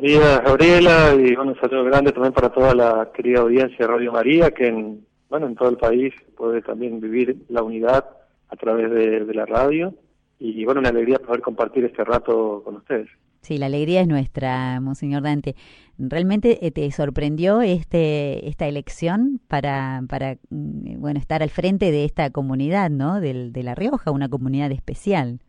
Buenos 0.00 0.18
días, 0.18 0.42
Gabriela, 0.42 1.14
y 1.14 1.36
un 1.36 1.54
saludo 1.60 1.84
grande 1.84 2.12
también 2.12 2.32
para 2.32 2.48
toda 2.48 2.74
la 2.74 3.10
querida 3.14 3.40
audiencia 3.40 3.76
de 3.80 3.86
Radio 3.86 4.12
María, 4.12 4.50
que 4.50 4.66
en, 4.66 5.06
bueno, 5.28 5.46
en 5.46 5.54
todo 5.54 5.68
el 5.68 5.76
país 5.76 6.14
puede 6.38 6.62
también 6.62 7.00
vivir 7.00 7.44
la 7.50 7.62
unidad 7.62 8.06
a 8.48 8.56
través 8.56 8.90
de, 8.90 9.34
la 9.34 9.44
radio. 9.44 9.94
Y 10.38 10.64
bueno, 10.64 10.80
una 10.80 10.88
alegría 10.88 11.18
poder 11.18 11.42
compartir 11.42 11.84
este 11.84 12.02
rato 12.02 12.62
con 12.64 12.76
ustedes. 12.76 13.10
Sí, 13.42 13.58
la 13.58 13.66
alegría 13.66 14.00
es 14.00 14.08
nuestra, 14.08 14.80
Monseñor 14.80 15.22
Dante. 15.22 15.54
¿Realmente 15.98 16.66
eh, 16.66 16.70
te 16.70 16.90
sorprendió 16.92 17.60
este, 17.60 18.48
esta 18.48 18.66
elección 18.68 19.38
para, 19.48 20.02
para 20.08 20.38
mm, 20.48 20.98
bueno, 20.98 21.20
estar 21.20 21.42
al 21.42 21.50
frente 21.50 21.90
de 21.90 22.06
esta 22.06 22.30
comunidad, 22.30 22.88
¿no? 22.88 23.20
De, 23.20 23.50
de 23.50 23.62
La 23.62 23.74
Rioja, 23.74 24.12
una 24.12 24.30
comunidad 24.30 24.72
especial. 24.72 25.40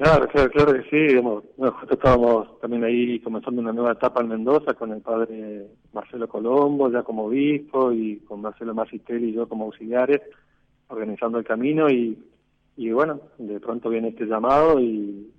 Claro, 0.00 0.26
claro, 0.28 0.50
claro 0.50 0.72
que 0.72 0.88
sí. 0.88 0.96
Digamos, 0.96 1.44
justo 1.58 1.92
estábamos 1.92 2.58
también 2.60 2.84
ahí 2.84 3.20
comenzando 3.20 3.60
una 3.60 3.74
nueva 3.74 3.92
etapa 3.92 4.22
en 4.22 4.28
Mendoza 4.28 4.72
con 4.72 4.92
el 4.92 5.02
padre 5.02 5.66
Marcelo 5.92 6.26
Colombo, 6.26 6.90
ya 6.90 7.02
como 7.02 7.26
obispo, 7.26 7.92
y 7.92 8.16
con 8.20 8.40
Marcelo 8.40 8.74
Macitelli 8.74 9.28
y 9.28 9.32
yo 9.34 9.46
como 9.46 9.66
auxiliares, 9.66 10.22
organizando 10.88 11.38
el 11.38 11.44
camino. 11.44 11.90
Y, 11.90 12.18
y 12.78 12.90
bueno, 12.92 13.20
de 13.36 13.60
pronto 13.60 13.90
viene 13.90 14.08
este 14.08 14.24
llamado 14.24 14.80
y, 14.80 15.30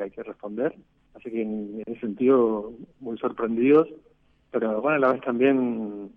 hay 0.00 0.10
que 0.12 0.22
responder. 0.22 0.72
Así 1.14 1.28
que 1.28 1.42
en, 1.42 1.82
ese 1.84 1.98
sentido, 1.98 2.72
muy 3.00 3.18
sorprendidos. 3.18 3.88
Pero 4.52 4.80
bueno, 4.80 4.98
a 4.98 5.00
la 5.00 5.12
vez 5.14 5.20
también 5.22 6.12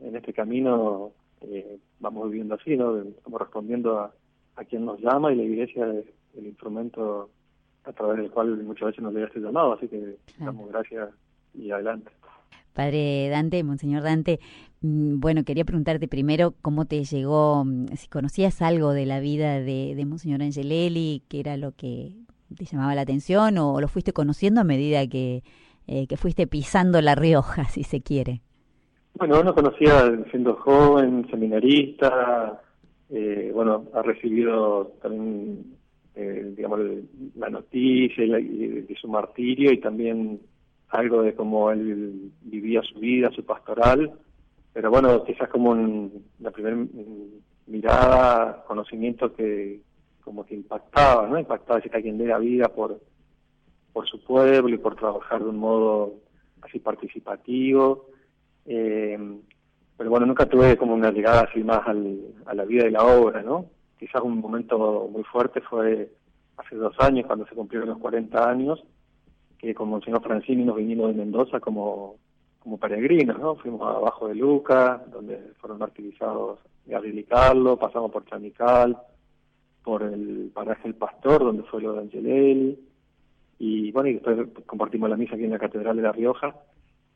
en 0.00 0.16
este 0.16 0.32
camino 0.32 1.12
eh, 1.40 1.78
vamos 2.00 2.28
viviendo 2.30 2.56
así, 2.56 2.76
¿no? 2.76 2.98
Estamos 2.98 3.40
respondiendo 3.40 4.00
a, 4.00 4.12
a 4.56 4.64
quien 4.64 4.84
nos 4.84 5.00
llama 5.00 5.32
y 5.32 5.36
la 5.36 5.44
iglesia 5.44 5.86
el 6.36 6.46
instrumento 6.46 7.30
a 7.84 7.92
través 7.92 8.18
del 8.18 8.30
cual 8.30 8.62
muchas 8.62 8.86
veces 8.86 9.02
nos 9.02 9.12
llega 9.12 9.26
este 9.26 9.40
llamado, 9.40 9.72
así 9.72 9.88
que 9.88 10.16
damos 10.38 10.68
gracias 10.70 11.10
y 11.54 11.70
adelante. 11.70 12.10
Padre 12.72 13.28
Dante, 13.28 13.62
Monseñor 13.64 14.02
Dante, 14.02 14.40
mm, 14.80 15.20
bueno, 15.20 15.44
quería 15.44 15.64
preguntarte 15.64 16.08
primero 16.08 16.54
cómo 16.62 16.86
te 16.86 17.04
llegó, 17.04 17.64
mm, 17.64 17.88
si 17.96 18.08
conocías 18.08 18.62
algo 18.62 18.92
de 18.92 19.04
la 19.04 19.20
vida 19.20 19.60
de, 19.60 19.94
de 19.94 20.06
Monseñor 20.06 20.42
Angelelli, 20.42 21.22
qué 21.28 21.40
era 21.40 21.56
lo 21.56 21.72
que 21.72 22.14
te 22.56 22.64
llamaba 22.64 22.94
la 22.94 23.02
atención 23.02 23.58
o 23.58 23.80
lo 23.80 23.88
fuiste 23.88 24.12
conociendo 24.12 24.60
a 24.60 24.64
medida 24.64 25.06
que, 25.06 25.42
eh, 25.86 26.06
que 26.06 26.16
fuiste 26.16 26.46
pisando 26.46 27.00
La 27.00 27.14
Rioja, 27.14 27.64
si 27.68 27.82
se 27.82 28.00
quiere. 28.00 28.42
Bueno, 29.14 29.40
uno 29.40 29.54
conocía 29.54 30.10
siendo 30.30 30.54
joven, 30.56 31.26
seminarista, 31.30 32.62
eh, 33.10 33.50
bueno, 33.54 33.84
ha 33.92 34.00
recibido 34.00 34.92
también 35.02 35.76
eh, 36.14 36.52
digamos, 36.56 36.80
la 37.36 37.48
noticia 37.50 38.24
de 38.24 38.96
su 39.00 39.08
martirio 39.08 39.72
y 39.72 39.78
también 39.78 40.40
algo 40.88 41.22
de 41.22 41.34
cómo 41.34 41.70
él 41.70 42.32
vivía 42.42 42.82
su 42.82 42.98
vida, 42.98 43.30
su 43.30 43.44
pastoral, 43.44 44.12
pero 44.72 44.90
bueno, 44.90 45.24
quizás 45.24 45.48
como 45.48 46.10
la 46.40 46.50
primera 46.50 46.76
mirada, 47.66 48.64
conocimiento 48.66 49.34
que 49.34 49.80
como 50.22 50.44
que 50.46 50.54
impactaba, 50.54 51.26
¿no? 51.26 51.38
Impactaba 51.38 51.80
que 51.80 51.90
alguien 51.92 52.16
dé 52.16 52.26
la 52.26 52.38
vida 52.38 52.68
por, 52.68 53.00
por 53.92 54.06
su 54.06 54.22
pueblo 54.22 54.74
y 54.74 54.78
por 54.78 54.96
trabajar 54.96 55.42
de 55.42 55.48
un 55.48 55.58
modo 55.58 56.14
así 56.62 56.78
participativo. 56.78 58.06
Eh, 58.64 59.18
pero 59.96 60.10
bueno, 60.10 60.26
nunca 60.26 60.46
tuve 60.46 60.76
como 60.76 60.94
una 60.94 61.10
llegada 61.10 61.42
así 61.42 61.62
más 61.62 61.86
al, 61.86 62.18
a 62.46 62.54
la 62.54 62.64
vida 62.64 62.84
de 62.84 62.92
la 62.92 63.04
obra, 63.04 63.42
¿no? 63.42 63.66
Quizás 64.02 64.20
un 64.22 64.40
momento 64.40 65.08
muy 65.12 65.22
fuerte 65.22 65.60
fue 65.60 66.10
hace 66.56 66.74
dos 66.74 66.92
años, 66.98 67.24
cuando 67.24 67.46
se 67.46 67.54
cumplieron 67.54 67.88
los 67.88 67.98
40 67.98 68.50
años, 68.50 68.82
que 69.56 69.72
con 69.74 69.90
Monseñor 69.90 70.20
Francini 70.24 70.64
nos 70.64 70.74
vinimos 70.74 71.06
de 71.06 71.14
Mendoza 71.14 71.60
como, 71.60 72.16
como 72.58 72.78
peregrinos, 72.78 73.38
¿no? 73.38 73.54
Fuimos 73.54 73.82
abajo 73.82 74.26
de 74.26 74.34
Luca, 74.34 75.04
donde 75.12 75.38
fueron 75.60 75.78
martirizados 75.78 76.58
Gabriel 76.84 77.20
y 77.20 77.24
Carlos, 77.24 77.78
pasamos 77.78 78.10
por 78.10 78.24
Chanical, 78.24 78.98
por 79.84 80.02
el 80.02 80.50
paraje 80.52 80.88
El 80.88 80.96
Pastor, 80.96 81.44
donde 81.44 81.62
fue 81.62 81.80
lo 81.80 81.92
de 81.92 82.00
Angelel, 82.00 82.80
y 83.60 83.92
bueno, 83.92 84.08
y 84.08 84.14
después 84.14 84.48
compartimos 84.66 85.10
la 85.10 85.16
misa 85.16 85.36
aquí 85.36 85.44
en 85.44 85.50
la 85.50 85.60
Catedral 85.60 85.94
de 85.94 86.02
La 86.02 86.10
Rioja. 86.10 86.56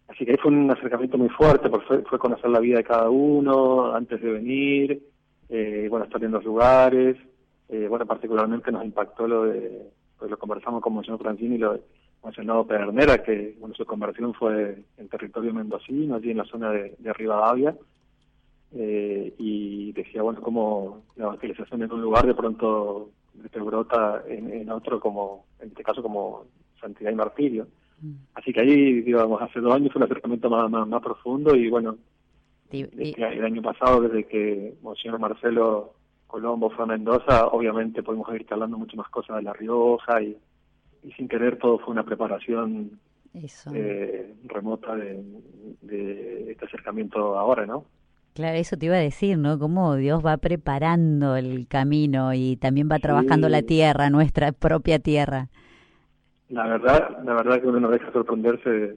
Así 0.06 0.24
que 0.24 0.30
ahí 0.30 0.38
fue 0.40 0.52
un 0.52 0.70
acercamiento 0.70 1.18
muy 1.18 1.30
fuerte, 1.30 1.68
porque 1.68 1.86
fue, 1.86 2.02
fue 2.02 2.20
conocer 2.20 2.48
la 2.48 2.60
vida 2.60 2.76
de 2.76 2.84
cada 2.84 3.10
uno 3.10 3.92
antes 3.92 4.22
de 4.22 4.30
venir, 4.30 5.02
eh, 5.48 5.86
bueno, 5.90 6.06
estar 6.06 6.22
en 6.22 6.32
los 6.32 6.44
lugares, 6.44 7.16
eh, 7.68 7.86
bueno, 7.88 8.06
particularmente 8.06 8.70
nos 8.72 8.84
impactó 8.84 9.26
lo 9.26 9.44
de, 9.44 9.90
pues 10.18 10.30
lo 10.30 10.38
conversamos 10.38 10.82
con 10.82 10.94
Monseñor 10.94 11.20
Francini 11.20 11.56
y 11.56 11.58
lo 11.58 11.74
de 11.74 11.80
Monseñor 12.22 12.66
Pedernera, 12.66 13.22
que 13.22 13.56
bueno, 13.58 13.74
su 13.74 13.84
conversión 13.84 14.34
fue 14.34 14.82
en 14.96 15.08
territorio 15.08 15.52
mendocino, 15.52 16.16
allí 16.16 16.30
en 16.30 16.38
la 16.38 16.44
zona 16.44 16.70
de, 16.70 16.96
de 16.98 17.12
Rivadavia, 17.12 17.76
eh, 18.72 19.32
y 19.38 19.92
decía, 19.92 20.22
bueno, 20.22 20.40
como 20.40 21.02
la 21.16 21.24
evangelización 21.24 21.82
en 21.82 21.92
un 21.92 22.02
lugar 22.02 22.26
de 22.26 22.34
pronto 22.34 23.10
te 23.50 23.60
brota 23.60 24.22
en, 24.26 24.68
otro, 24.70 24.98
como 24.98 25.44
en 25.60 25.68
este 25.68 25.82
caso 25.82 26.02
como 26.02 26.44
santidad 26.80 27.10
y 27.10 27.14
martirio. 27.14 27.66
Mm. 28.00 28.12
Así 28.34 28.52
que 28.52 28.60
ahí, 28.60 29.00
digamos, 29.02 29.40
hace 29.40 29.60
dos 29.60 29.74
años 29.74 29.92
fue 29.92 30.00
un 30.00 30.04
acercamiento 30.04 30.50
más, 30.50 30.70
más 30.70 31.02
profundo 31.02 31.54
y 31.54 31.68
bueno, 31.70 31.96
el 32.70 33.44
año 33.44 33.62
pasado, 33.62 34.02
desde 34.02 34.24
que 34.24 34.74
Monseñor 34.82 35.18
Marcelo 35.18 35.94
Colombo 36.26 36.70
fue 36.70 36.84
a 36.84 36.88
Mendoza, 36.88 37.46
obviamente 37.46 38.02
pudimos 38.02 38.28
ir 38.34 38.46
hablando 38.50 38.78
mucho 38.78 38.96
más 38.96 39.08
cosas 39.08 39.36
de 39.36 39.42
La 39.42 39.52
Rioja 39.52 40.22
y, 40.22 40.36
sin 41.16 41.28
querer 41.28 41.56
todo 41.58 41.78
fue 41.78 41.92
una 41.92 42.04
preparación 42.04 42.98
eh, 43.72 44.34
remota 44.44 44.96
de, 44.96 46.50
este 46.50 46.64
acercamiento 46.64 47.38
ahora, 47.38 47.64
¿no? 47.64 47.84
Claro, 48.34 48.58
eso 48.58 48.76
te 48.76 48.86
iba 48.86 48.96
a 48.96 49.00
decir, 49.00 49.38
¿no? 49.38 49.58
Cómo 49.58 49.94
Dios 49.94 50.24
va 50.24 50.36
preparando 50.36 51.36
el 51.36 51.66
camino 51.68 52.34
y 52.34 52.56
también 52.56 52.88
va 52.90 52.98
trabajando 52.98 53.48
la 53.48 53.62
tierra, 53.62 54.10
nuestra 54.10 54.52
propia 54.52 54.98
tierra. 54.98 55.48
La 56.48 56.66
verdad, 56.66 57.24
la 57.24 57.34
verdad 57.34 57.60
que 57.60 57.68
uno 57.68 57.80
no 57.80 57.90
deja 57.90 58.12
sorprenderse 58.12 58.68
de 58.68 58.96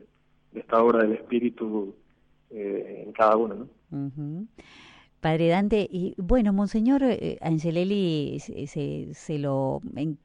esta 0.53 0.84
obra 0.84 1.03
del 1.03 1.13
Espíritu 1.13 1.96
eh, 2.52 3.04
en 3.06 3.12
cada 3.14 3.36
uno. 3.36 3.68
¿no? 3.92 4.48
Padre 5.20 5.50
Dante, 5.50 5.88
y 5.92 6.16
bueno, 6.18 6.54
Monseñor 6.54 7.04
eh, 7.04 7.38
Angelelli 7.42 8.40
se, 8.40 9.14
se, 9.14 9.38
lo, 9.38 9.82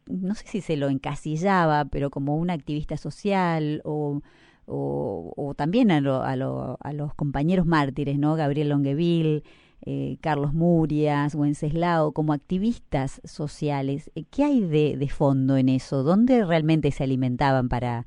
no 0.06 0.34
sé 0.36 0.46
si 0.46 0.60
se 0.60 0.76
lo 0.76 0.88
encasillaba, 0.88 1.84
pero 1.86 2.10
como 2.10 2.36
un 2.36 2.50
activista 2.50 2.96
social 2.96 3.82
o, 3.84 4.22
o, 4.66 5.54
también 5.56 5.90
a, 5.90 6.00
lo, 6.00 6.22
a, 6.22 6.36
lo, 6.36 6.78
a, 6.80 6.92
los 6.92 7.12
compañeros 7.14 7.66
mártires, 7.66 8.18
¿no? 8.18 8.36
Gabriel 8.36 8.68
Longueville, 8.68 9.42
eh, 9.82 10.16
Carlos 10.20 10.54
Murias, 10.54 11.34
Wenceslao, 11.34 12.12
como 12.12 12.32
activistas 12.32 13.20
sociales. 13.24 14.12
¿Qué 14.30 14.44
hay 14.44 14.60
de, 14.60 14.96
de, 14.96 15.08
fondo 15.08 15.56
en 15.56 15.68
eso? 15.68 16.04
¿Dónde 16.04 16.44
realmente 16.44 16.92
se 16.92 17.02
alimentaban 17.02 17.68
para, 17.68 18.06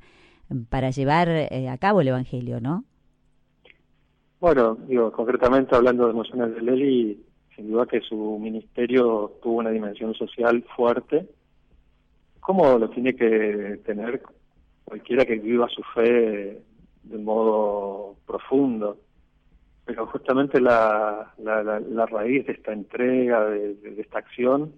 para 0.70 0.90
llevar 0.90 1.28
a 1.28 1.78
cabo 1.78 2.00
el 2.00 2.08
Evangelio, 2.08 2.60
no? 2.60 2.84
Bueno, 4.40 4.76
digo, 4.86 5.10
concretamente 5.10 5.74
hablando 5.74 6.04
de 6.04 6.12
emociones 6.12 6.54
de 6.54 6.62
Leli, 6.62 7.24
sin 7.56 7.72
duda 7.72 7.86
que 7.86 8.00
su 8.00 8.38
ministerio 8.40 9.32
tuvo 9.42 9.56
una 9.56 9.70
dimensión 9.70 10.14
social 10.14 10.64
fuerte, 10.76 11.26
como 12.38 12.78
lo 12.78 12.88
tiene 12.88 13.16
que 13.16 13.80
tener 13.84 14.22
cualquiera 14.84 15.24
que 15.24 15.38
viva 15.40 15.68
su 15.68 15.82
fe 15.92 16.62
de 17.02 17.18
modo 17.18 18.14
profundo. 18.24 18.98
Pero 19.84 20.06
justamente 20.06 20.60
la, 20.60 21.34
la, 21.38 22.06
raíz 22.06 22.46
de 22.46 22.52
esta 22.52 22.72
entrega, 22.72 23.44
de, 23.44 23.76
esta 23.98 24.18
acción, 24.20 24.72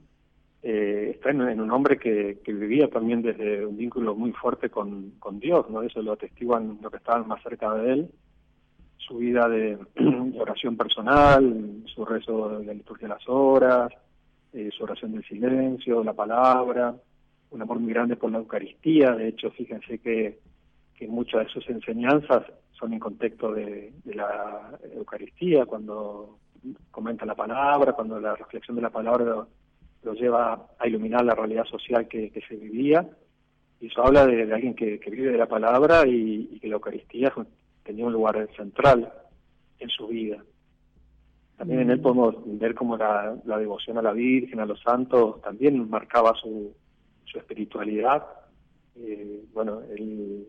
eh, 0.63 1.13
está 1.15 1.31
en, 1.31 1.61
un 1.61 1.71
hombre 1.71 1.99
que, 1.99 2.39
que, 2.43 2.53
vivía 2.55 2.89
también 2.89 3.21
desde 3.21 3.67
un 3.67 3.77
vínculo 3.77 4.15
muy 4.15 4.33
fuerte 4.33 4.71
con, 4.71 5.11
con 5.19 5.39
Dios, 5.39 5.69
¿no? 5.69 5.83
Eso 5.83 6.01
lo 6.01 6.13
atestiguan 6.13 6.79
los 6.81 6.91
que 6.91 6.99
estaban 6.99 7.29
más 7.29 7.43
cerca 7.43 7.75
de 7.75 7.93
él 7.93 8.11
su 9.11 9.17
vida 9.17 9.49
de, 9.49 9.77
oración 10.39 10.77
personal, 10.77 11.83
su 11.93 12.05
rezo 12.05 12.61
de 12.61 12.67
la 12.67 12.75
liturgia 12.75 13.09
de 13.09 13.15
las 13.15 13.29
horas, 13.29 13.93
eh, 14.53 14.71
su 14.77 14.85
oración 14.85 15.13
del 15.13 15.25
silencio, 15.25 16.05
la 16.05 16.13
palabra, 16.13 16.95
un 17.51 17.63
amor 17.63 17.81
muy 17.81 17.93
grande 17.93 18.17
por 18.17 18.31
la 18.31 18.39
Eucaristía. 18.39 19.11
De 19.13 19.29
hecho, 19.29 19.51
fíjense 19.51 19.99
que, 19.99 20.39
que 20.95 21.09
muchas 21.09 21.47
de 21.47 21.53
sus 21.53 21.69
enseñanzas 21.69 22.45
son 22.73 22.93
en 22.93 23.01
contexto 23.01 23.53
de, 23.53 23.93
la 24.05 24.79
Eucaristía, 24.95 25.67
cuando 25.67 26.39
comenta 26.91 27.27
la 27.27 27.35
palabra, 27.35 27.93
cuando 27.93 28.21
la 28.21 28.37
reflexión 28.37 28.77
de 28.77 28.83
la 28.83 28.91
palabra 28.91 29.25
lo, 30.05 30.15
lleva 30.15 30.69
a 30.79 30.87
iluminar 30.87 31.25
la 31.25 31.35
realidad 31.35 31.65
social 31.65 32.07
que, 32.07 32.31
se 32.49 32.55
vivía. 32.55 33.07
Y 33.81 33.89
eso 33.89 34.07
habla 34.07 34.27
de, 34.27 34.53
alguien 34.53 34.75
que, 34.75 35.01
vive 35.11 35.33
de 35.33 35.39
la 35.39 35.47
palabra 35.47 36.07
y, 36.07 36.49
y 36.53 36.61
que 36.61 36.69
la 36.69 36.75
Eucaristía 36.75 37.33
tenía 37.83 38.07
un 38.07 38.13
lugar 38.13 38.49
central 38.57 39.13
en 39.79 39.89
su 39.89 40.09
vida. 40.09 40.43
También 41.57 41.81
en 41.81 41.91
él 41.91 41.99
mm. 41.99 42.03
podemos 42.03 42.35
ver 42.59 42.75
cómo 42.75 42.97
la, 42.97 43.37
devoción 43.45 43.99
a 43.99 44.03
la 44.03 44.13
Virgen, 44.13 44.61
a 44.61 44.67
los 44.67 44.81
santos, 44.81 45.43
también 45.43 45.89
marcaba 45.91 46.35
su, 46.35 46.75
su 47.25 47.39
espiritualidad. 47.39 48.25
Eh, 48.97 49.45
bueno, 49.53 49.81
él 49.95 50.47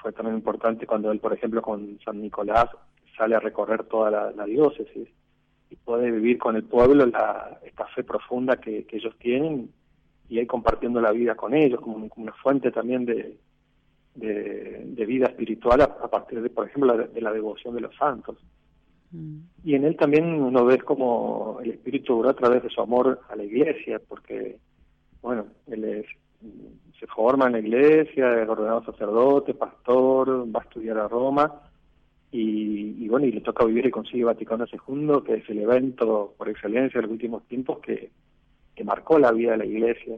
fue 0.00 0.12
también 0.12 0.36
importante 0.36 0.86
cuando 0.86 1.10
él, 1.10 1.18
por 1.18 1.32
ejemplo, 1.32 1.62
con 1.62 1.98
San 2.04 2.20
Nicolás 2.20 2.66
sale 3.16 3.34
a 3.34 3.40
recorrer 3.40 3.84
toda 3.84 4.32
la, 4.32 4.44
diócesis 4.44 5.08
y 5.70 5.76
puede 5.76 6.10
vivir 6.10 6.38
con 6.38 6.56
el 6.56 6.64
pueblo 6.64 7.06
la, 7.06 7.60
esta 7.64 7.86
fe 7.88 8.02
profunda 8.02 8.56
que, 8.56 8.86
ellos 8.90 9.14
tienen 9.18 9.70
y 10.28 10.38
ahí 10.38 10.46
compartiendo 10.46 11.00
la 11.00 11.12
vida 11.12 11.34
con 11.34 11.54
ellos, 11.54 11.80
como, 11.80 12.08
una 12.16 12.32
fuente 12.32 12.70
también 12.70 13.04
de, 13.04 13.36
de, 14.14 15.06
vida 15.06 15.26
espiritual 15.26 15.80
a, 15.80 16.08
partir 16.08 16.40
de, 16.40 16.50
por 16.50 16.68
ejemplo, 16.68 16.96
de 16.96 17.20
la 17.20 17.32
devoción 17.32 17.74
de 17.74 17.80
los 17.80 17.94
santos. 17.96 18.36
Mm. 19.10 19.38
Y 19.64 19.74
en 19.74 19.84
él 19.84 19.96
también 19.96 20.24
uno 20.24 20.64
ve 20.64 20.78
como 20.78 21.58
el 21.62 21.70
Espíritu 21.70 22.18
obra 22.18 22.30
a 22.30 22.36
través 22.36 22.62
de 22.62 22.70
su 22.70 22.80
amor 22.80 23.20
a 23.28 23.36
la 23.36 23.44
iglesia, 23.44 24.00
porque, 24.06 24.58
bueno, 25.22 25.46
él 25.66 26.04
se 26.98 27.06
forma 27.06 27.46
en 27.46 27.52
la 27.52 27.58
iglesia, 27.60 28.42
es 28.42 28.48
ordenado 28.48 28.84
sacerdote, 28.84 29.54
pastor, 29.54 30.46
va 30.54 30.60
a 30.60 30.64
estudiar 30.64 30.98
a 30.98 31.08
Roma, 31.08 31.62
y, 32.32 33.08
bueno, 33.08 33.26
y 33.26 33.32
le 33.32 33.40
toca 33.40 33.64
vivir 33.64 33.86
el 33.86 33.90
Concilio 33.90 34.26
Vaticano 34.26 34.64
II, 34.64 35.22
que 35.26 35.34
es 35.34 35.48
el 35.50 35.58
evento 35.58 36.34
por 36.38 36.48
excelencia 36.48 37.00
de 37.00 37.02
los 37.02 37.12
últimos 37.12 37.42
tiempos 37.48 37.80
que, 37.80 38.10
que 38.76 38.84
marcó 38.84 39.18
la 39.18 39.32
vida 39.32 39.52
de 39.52 39.58
la 39.58 39.66
iglesia. 39.66 40.16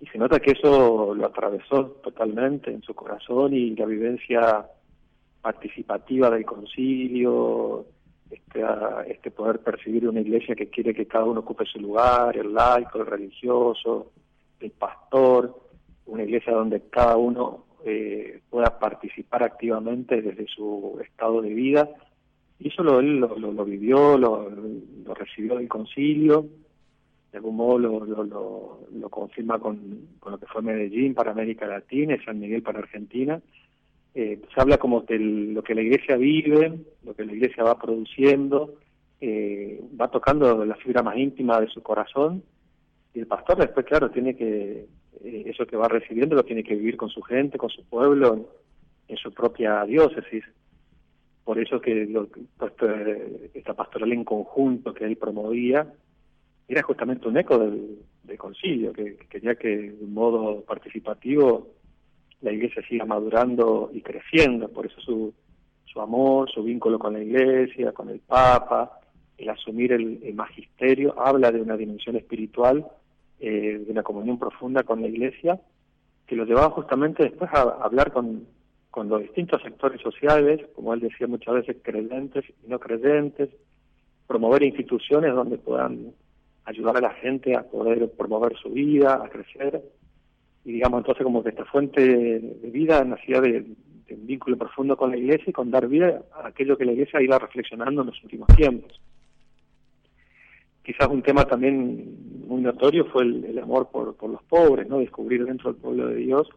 Y 0.00 0.06
se 0.06 0.18
nota 0.18 0.38
que 0.38 0.52
eso 0.52 1.14
lo 1.14 1.26
atravesó 1.26 1.86
totalmente 2.02 2.70
en 2.70 2.82
su 2.82 2.94
corazón 2.94 3.52
y 3.52 3.74
la 3.74 3.86
vivencia 3.86 4.66
participativa 5.40 6.30
del 6.30 6.44
concilio, 6.44 7.86
este, 8.30 8.62
este 9.08 9.30
poder 9.30 9.60
percibir 9.60 10.08
una 10.08 10.20
iglesia 10.20 10.54
que 10.54 10.68
quiere 10.68 10.94
que 10.94 11.06
cada 11.06 11.24
uno 11.24 11.40
ocupe 11.40 11.64
su 11.64 11.80
lugar, 11.80 12.36
el 12.36 12.52
laico, 12.52 12.98
el 12.98 13.06
religioso, 13.06 14.12
el 14.60 14.70
pastor, 14.72 15.58
una 16.06 16.24
iglesia 16.24 16.52
donde 16.52 16.82
cada 16.90 17.16
uno 17.16 17.64
eh, 17.84 18.40
pueda 18.50 18.78
participar 18.78 19.42
activamente 19.42 20.20
desde 20.20 20.46
su 20.46 20.98
estado 21.02 21.40
de 21.40 21.54
vida. 21.54 21.88
Y 22.58 22.68
eso 22.68 22.82
lo, 22.82 22.98
él 22.98 23.20
lo, 23.20 23.64
vivió, 23.64 24.18
lo, 24.18 24.50
recibió 25.14 25.56
del 25.56 25.68
concilio, 25.68 26.46
de 27.32 27.38
algún 27.38 27.56
modo 27.56 27.78
lo, 27.78 28.78
lo, 28.90 29.08
confirma 29.10 29.58
con, 29.58 30.08
con, 30.18 30.32
lo 30.32 30.38
que 30.38 30.46
fue 30.46 30.62
Medellín 30.62 31.14
para 31.14 31.32
América 31.32 31.66
Latina 31.66 32.14
y 32.14 32.24
San 32.24 32.38
Miguel 32.38 32.62
para 32.62 32.78
Argentina 32.78 33.40
eh, 34.14 34.40
se 34.52 34.60
habla 34.60 34.78
como 34.78 35.06
que 35.06 35.16
lo 35.16 35.62
que 35.62 35.76
la 35.76 35.82
iglesia 35.82 36.16
vive, 36.16 36.80
lo 37.04 37.14
que 37.14 37.24
la 37.24 37.32
iglesia 37.32 37.62
va 37.62 37.78
produciendo, 37.78 38.74
eh, 39.20 39.80
va 40.00 40.10
tocando 40.10 40.64
la 40.64 40.74
fibra 40.74 41.04
más 41.04 41.16
íntima 41.16 41.60
de 41.60 41.68
su 41.68 41.82
corazón 41.82 42.42
y 43.14 43.20
el 43.20 43.28
pastor 43.28 43.58
después, 43.58 43.86
claro, 43.86 44.10
tiene 44.10 44.34
que, 44.34 44.86
eh, 45.22 45.42
eso 45.46 45.66
que 45.66 45.76
va 45.76 45.86
recibiendo 45.86 46.34
lo 46.34 46.44
tiene 46.44 46.64
que 46.64 46.74
vivir 46.74 46.96
con 46.96 47.10
su 47.10 47.22
gente, 47.22 47.58
con 47.58 47.70
su 47.70 47.84
pueblo, 47.84 48.48
en, 49.06 49.16
su 49.18 49.32
propia 49.32 49.84
diócesis. 49.84 50.44
Por 51.44 51.60
eso 51.60 51.80
que 51.80 52.06
lo, 52.06 52.28
pues, 52.56 52.72
esta 53.54 53.74
pastoral 53.74 54.12
en 54.12 54.24
conjunto 54.24 54.94
que 54.94 55.04
él 55.04 55.16
promovía 55.16 55.92
era 56.68 56.82
justamente 56.82 57.26
un 57.26 57.38
eco 57.38 57.58
del, 57.58 57.98
concilio, 58.36 58.92
que, 58.92 59.16
que 59.16 59.26
quería 59.26 59.54
que 59.54 59.68
de 59.68 60.04
un 60.04 60.12
modo 60.12 60.60
participativo 60.60 61.68
la 62.42 62.52
iglesia 62.52 62.82
siga 62.86 63.06
madurando 63.06 63.90
y 63.92 64.02
creciendo, 64.02 64.68
por 64.68 64.86
eso 64.86 65.00
su, 65.00 65.34
su 65.86 66.00
amor, 66.00 66.50
su 66.50 66.62
vínculo 66.62 66.98
con 66.98 67.14
la 67.14 67.22
iglesia, 67.22 67.92
con 67.92 68.10
el 68.10 68.20
Papa, 68.20 69.00
el 69.36 69.48
asumir 69.48 69.92
el, 69.92 70.34
magisterio, 70.34 71.18
habla 71.20 71.50
de 71.50 71.60
una 71.60 71.76
dimensión 71.76 72.16
espiritual, 72.16 72.86
eh, 73.40 73.82
de 73.84 73.90
una 73.90 74.02
comunión 74.02 74.38
profunda 74.38 74.82
con 74.82 75.00
la 75.00 75.08
iglesia, 75.08 75.60
que 76.26 76.36
lo 76.36 76.44
llevaba 76.44 76.70
justamente 76.70 77.22
después 77.22 77.50
a, 77.52 77.62
hablar 77.62 78.12
con, 78.12 78.46
con 78.90 79.08
los 79.08 79.22
distintos 79.22 79.62
sectores 79.62 80.00
sociales, 80.00 80.60
como 80.74 80.92
él 80.92 81.00
decía 81.00 81.26
muchas 81.26 81.54
veces, 81.54 81.76
creyentes 81.82 82.44
y 82.64 82.68
no 82.68 82.78
creyentes, 82.78 83.48
promover 84.26 84.62
instituciones 84.62 85.34
donde 85.34 85.56
puedan 85.56 86.12
ayudar 86.68 86.98
a 86.98 87.00
la 87.00 87.14
gente 87.14 87.56
a 87.56 87.62
poder 87.62 88.10
promover 88.10 88.54
su 88.58 88.70
vida, 88.70 89.22
a 89.24 89.28
crecer, 89.28 89.82
y 90.64 90.72
digamos 90.72 91.00
entonces 91.00 91.24
como 91.24 91.42
que 91.42 91.48
esta 91.48 91.64
fuente 91.64 92.00
de 92.02 92.70
vida 92.70 93.02
nacía 93.04 93.40
de, 93.40 93.64
un 94.10 94.26
vínculo 94.26 94.56
profundo 94.56 94.96
con 94.96 95.10
la 95.10 95.16
iglesia 95.16 95.46
y 95.48 95.52
con 95.52 95.70
dar 95.70 95.86
vida 95.88 96.22
a 96.32 96.48
aquello 96.48 96.76
que 96.76 96.84
la 96.84 96.92
iglesia 96.92 97.22
iba 97.22 97.38
reflexionando 97.38 98.02
en 98.02 98.08
los 98.08 98.22
últimos 98.22 98.48
tiempos. 98.56 99.00
Quizás 100.82 101.08
un 101.08 101.22
tema 101.22 101.44
también 101.44 102.46
muy 102.46 102.62
notorio 102.62 103.06
fue 103.06 103.22
el, 103.22 103.58
amor 103.58 103.90
por, 103.90 104.16
por, 104.16 104.30
los 104.30 104.42
pobres, 104.44 104.88
no 104.88 104.98
descubrir 104.98 105.44
dentro 105.44 105.72
del 105.72 105.80
pueblo 105.80 106.08
de 106.08 106.16
Dios 106.16 106.48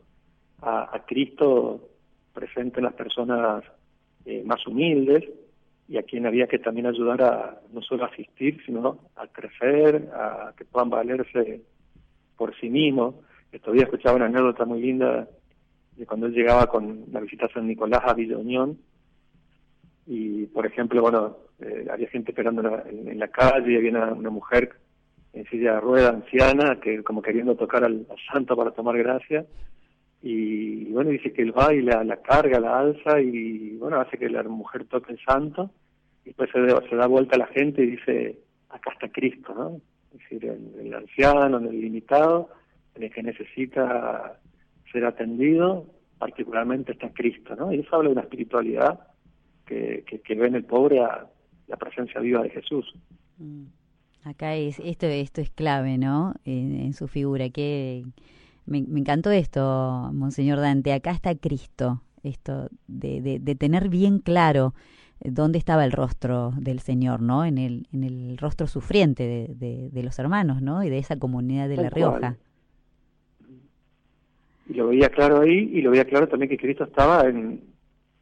a, 0.62 1.04
Cristo 1.06 1.90
presente 2.34 2.80
en 2.80 2.86
las 2.86 2.94
personas 2.94 3.64
eh, 4.26 4.44
más 4.46 4.66
humildes 4.68 5.26
y 5.92 5.98
a 5.98 6.04
quien 6.04 6.26
había 6.26 6.48
que 6.48 6.58
también 6.58 6.88
ayudar 6.88 7.22
a 7.22 7.60
no 7.74 7.82
solo 7.82 8.06
asistir, 8.06 8.64
sino 8.66 9.00
a 9.18 9.28
crecer, 9.28 10.08
a 10.14 10.54
que 10.56 10.64
puedan 10.64 10.90
valerse 10.90 11.64
por 12.38 12.58
sí 12.62 12.70
mismos. 12.70 13.16
Días 13.52 13.84
escuchaba 13.84 14.16
una 14.16 14.28
anécdota 14.28 14.64
muy 14.64 14.82
linda 14.82 15.28
de 15.98 16.06
cuando 16.06 16.28
él 16.28 16.34
llegaba 16.34 16.68
con 16.68 17.08
la 17.12 17.20
visita 17.20 17.48
a 17.48 17.54
San 17.54 17.68
Nicolás 17.68 18.04
a 18.06 18.14
Villa 18.14 18.38
Unión. 18.38 18.78
Y, 20.08 20.46
por 20.46 20.66
ejemplo, 20.66 21.02
bueno, 21.02 21.36
eh, 21.60 21.86
había 21.92 22.08
gente 22.08 22.32
esperando 22.32 22.62
en 22.62 23.20
la, 23.20 23.28
calle 23.28 23.74
y 23.74 23.76
había 23.76 23.92
una, 23.92 24.30
mujer 24.30 24.72
en 25.34 25.44
silla 25.48 25.74
de 25.74 25.82
rueda 25.82 26.10
anciana 26.12 26.80
que 26.80 27.04
como 27.04 27.22
queriendo 27.22 27.56
tocar 27.56 27.84
al, 27.84 28.08
santo 28.32 28.56
para 28.56 28.72
tomar 28.72 28.98
gracia. 28.98 29.46
Y, 30.24 30.86
bueno, 30.86 31.10
dice 31.10 31.34
que 31.34 31.42
él 31.42 31.58
va 31.58 31.74
y 31.74 31.82
la, 31.82 32.18
carga, 32.22 32.60
la 32.60 32.80
alza 32.80 33.20
y 33.20 33.76
bueno, 33.78 34.00
hace 34.00 34.18
que 34.18 34.30
la 34.30 34.44
mujer 34.44 34.86
toque 34.86 35.14
el 35.14 35.20
santo. 35.24 35.72
Y 36.24 36.30
después 36.30 36.50
se, 36.52 36.90
se 36.90 36.96
da 36.96 37.08
vuelta 37.08 37.36
a 37.36 37.40
la 37.40 37.48
gente 37.48 37.84
y 37.84 37.92
dice, 37.92 38.38
acá 38.70 38.92
está 38.94 39.10
Cristo, 39.10 39.54
¿no? 39.56 39.82
Es 40.14 40.20
decir, 40.20 40.46
en 40.46 40.74
el 40.86 40.94
anciano, 40.94 41.58
en 41.58 41.66
el 41.66 41.82
limitado 41.82 42.50
en 42.96 43.04
el 43.04 43.12
que 43.12 43.24
necesita 43.24 44.40
ser 44.92 45.06
atendido, 45.06 45.88
particularmente 46.18 46.92
está 46.92 47.10
Cristo, 47.12 47.56
¿no? 47.56 47.72
Y 47.74 47.80
eso 47.80 47.96
habla 47.96 48.10
de 48.10 48.14
una 48.14 48.22
espiritualidad 48.22 49.00
que, 49.66 50.04
que, 50.24 50.36
ve 50.36 50.48
en 50.48 50.56
el 50.56 50.66
pobre 50.66 51.00
a 51.00 51.26
la 51.68 51.78
presencia 51.78 52.20
viva 52.20 52.44
de 52.44 52.50
Jesús. 52.50 52.94
Mm. 53.38 53.64
Acá 54.24 54.56
es, 54.56 54.80
esto, 54.80 55.08
esto 55.08 55.42
es 55.42 55.50
clave, 55.50 55.98
¿no? 55.98 56.36
En, 56.46 56.94
su 56.94 57.08
figura, 57.08 57.50
que 57.50 58.04
me, 58.66 58.80
encantó 58.80 59.32
esto, 59.32 60.10
Monseñor 60.14 60.60
Dante, 60.60 60.94
acá 60.94 61.12
está 61.12 61.36
Cristo, 61.36 62.02
esto 62.24 62.70
de, 62.88 63.40
de, 63.40 63.56
tener 63.56 63.90
bien 63.90 64.20
claro 64.20 64.74
dónde 65.24 65.58
estaba 65.58 65.86
el 65.86 65.92
rostro 65.92 66.54
del 66.58 66.80
Señor, 66.80 67.22
¿no? 67.22 67.46
En 67.46 67.58
el, 67.58 67.88
en 67.94 68.04
el 68.04 68.38
rostro 68.38 68.68
sufriente 68.68 69.24
de, 69.58 69.90
de, 69.92 70.04
los 70.04 70.18
hermanos, 70.20 70.62
¿no? 70.62 70.84
Y 70.84 70.90
de 70.90 70.98
esa 70.98 71.18
comunidad 71.18 71.70
de 71.70 71.78
La 71.78 71.90
Rioja. 71.90 72.38
Y 74.70 74.74
lo 74.74 74.88
veía 74.88 75.10
claro 75.10 75.42
ahí 75.42 75.70
y 75.74 75.82
lo 75.82 75.92
veía 75.92 76.06
claro 76.06 76.28
también 76.28 76.50
que 76.50 76.58
Cristo 76.58 76.86
estaba 76.86 77.28
en, 77.28 77.62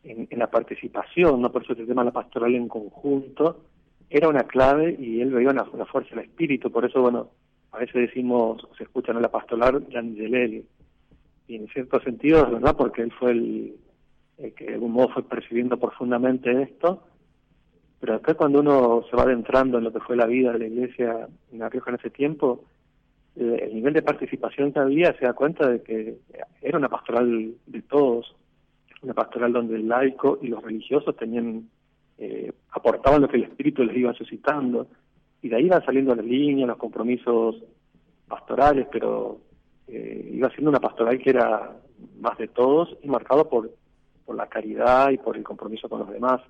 en, 0.03 0.39
la 0.39 0.49
participación, 0.49 1.41
no 1.41 1.51
por 1.51 1.63
eso 1.63 1.73
el 1.73 1.87
tema 1.87 2.01
de 2.01 2.07
la 2.07 2.11
pastoral 2.11 2.55
en 2.55 2.67
conjunto 2.67 3.63
era 4.09 4.27
una 4.27 4.43
clave 4.43 4.95
y 4.99 5.21
él 5.21 5.31
veía 5.31 5.49
una, 5.49 5.65
fuerza 5.85 6.15
del 6.15 6.25
espíritu, 6.25 6.71
por 6.71 6.85
eso 6.85 7.01
bueno, 7.01 7.29
a 7.71 7.79
veces 7.79 7.93
decimos, 7.93 8.67
se 8.77 8.83
escucha 8.83 9.11
en 9.11 9.21
la 9.21 9.29
pastoral 9.29 9.85
de 9.89 10.63
y 11.47 11.55
en 11.55 11.67
cierto 11.67 11.99
sentido 12.01 12.45
es 12.45 12.51
verdad 12.51 12.75
porque 12.77 13.01
él 13.01 13.11
fue 13.11 13.31
el, 13.31 13.75
que 14.55 14.65
de 14.65 14.73
algún 14.75 14.91
modo 14.91 15.09
fue 15.09 15.23
percibiendo 15.23 15.77
profundamente 15.77 16.61
esto, 16.61 17.03
pero 17.99 18.15
acá 18.15 18.35
cuando 18.35 18.59
uno 18.59 19.03
se 19.09 19.15
va 19.15 19.23
adentrando 19.23 19.77
en 19.77 19.83
lo 19.83 19.91
que 19.91 19.99
fue 19.99 20.15
la 20.15 20.27
vida 20.27 20.53
de 20.53 20.59
la 20.59 20.67
iglesia 20.67 21.27
en 21.51 21.59
La 21.59 21.69
Rioja 21.69 21.89
en 21.89 21.97
ese 21.97 22.11
tiempo, 22.11 22.63
eh, 23.35 23.59
el 23.63 23.75
nivel 23.75 23.93
de 23.93 24.01
participación 24.01 24.71
que 24.71 24.79
había 24.79 25.13
se 25.17 25.25
da 25.25 25.33
cuenta 25.33 25.67
de 25.67 25.81
que 25.81 26.19
era 26.61 26.77
una 26.77 26.89
pastoral 26.89 27.53
de 27.65 27.81
todos, 27.81 28.35
una 29.01 29.13
pastoral 29.13 29.51
donde 29.51 29.75
el 29.75 29.87
laico 29.87 30.39
y 30.41 30.47
los 30.47 30.63
religiosos 30.63 31.15
tenían 31.15 31.67
eh, 32.17 32.51
aportaban 32.71 33.21
lo 33.21 33.27
que 33.27 33.37
el 33.37 33.43
espíritu 33.43 33.83
les 33.83 33.95
iba 33.95 34.13
suscitando 34.13 34.87
y 35.41 35.49
de 35.49 35.55
ahí 35.55 35.65
iban 35.65 35.83
saliendo 35.85 36.15
las 36.15 36.25
líneas, 36.25 36.67
los 36.67 36.77
compromisos 36.77 37.55
pastorales, 38.27 38.87
pero 38.91 39.39
eh, 39.87 40.31
iba 40.33 40.49
siendo 40.49 40.69
una 40.69 40.79
pastoral 40.79 41.17
que 41.19 41.31
era 41.31 41.75
más 42.19 42.37
de 42.37 42.47
todos 42.47 42.95
y 43.01 43.07
marcado 43.07 43.49
por, 43.49 43.71
por 44.25 44.35
la 44.35 44.47
caridad 44.47 45.09
y 45.11 45.17
por 45.17 45.35
el 45.35 45.43
compromiso 45.43 45.89
con 45.89 45.99
los 45.99 46.09
demás. 46.09 46.41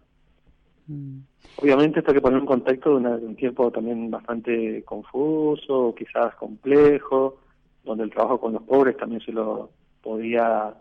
Mm. 0.88 1.20
Obviamente 1.58 2.00
esto 2.00 2.12
hay 2.12 2.16
que 2.16 2.22
poner 2.22 2.40
en 2.40 2.46
contexto 2.46 3.00
de, 3.00 3.08
un 3.08 3.36
tiempo 3.36 3.72
también 3.72 4.10
bastante 4.10 4.84
confuso, 4.84 5.94
quizás 5.96 6.36
complejo, 6.36 7.38
donde 7.84 8.04
el 8.04 8.12
trabajo 8.12 8.40
con 8.40 8.54
los 8.54 8.64
pobres 8.64 8.98
también 8.98 9.22
se 9.22 9.32
lo 9.32 9.70
podía, 10.02 10.74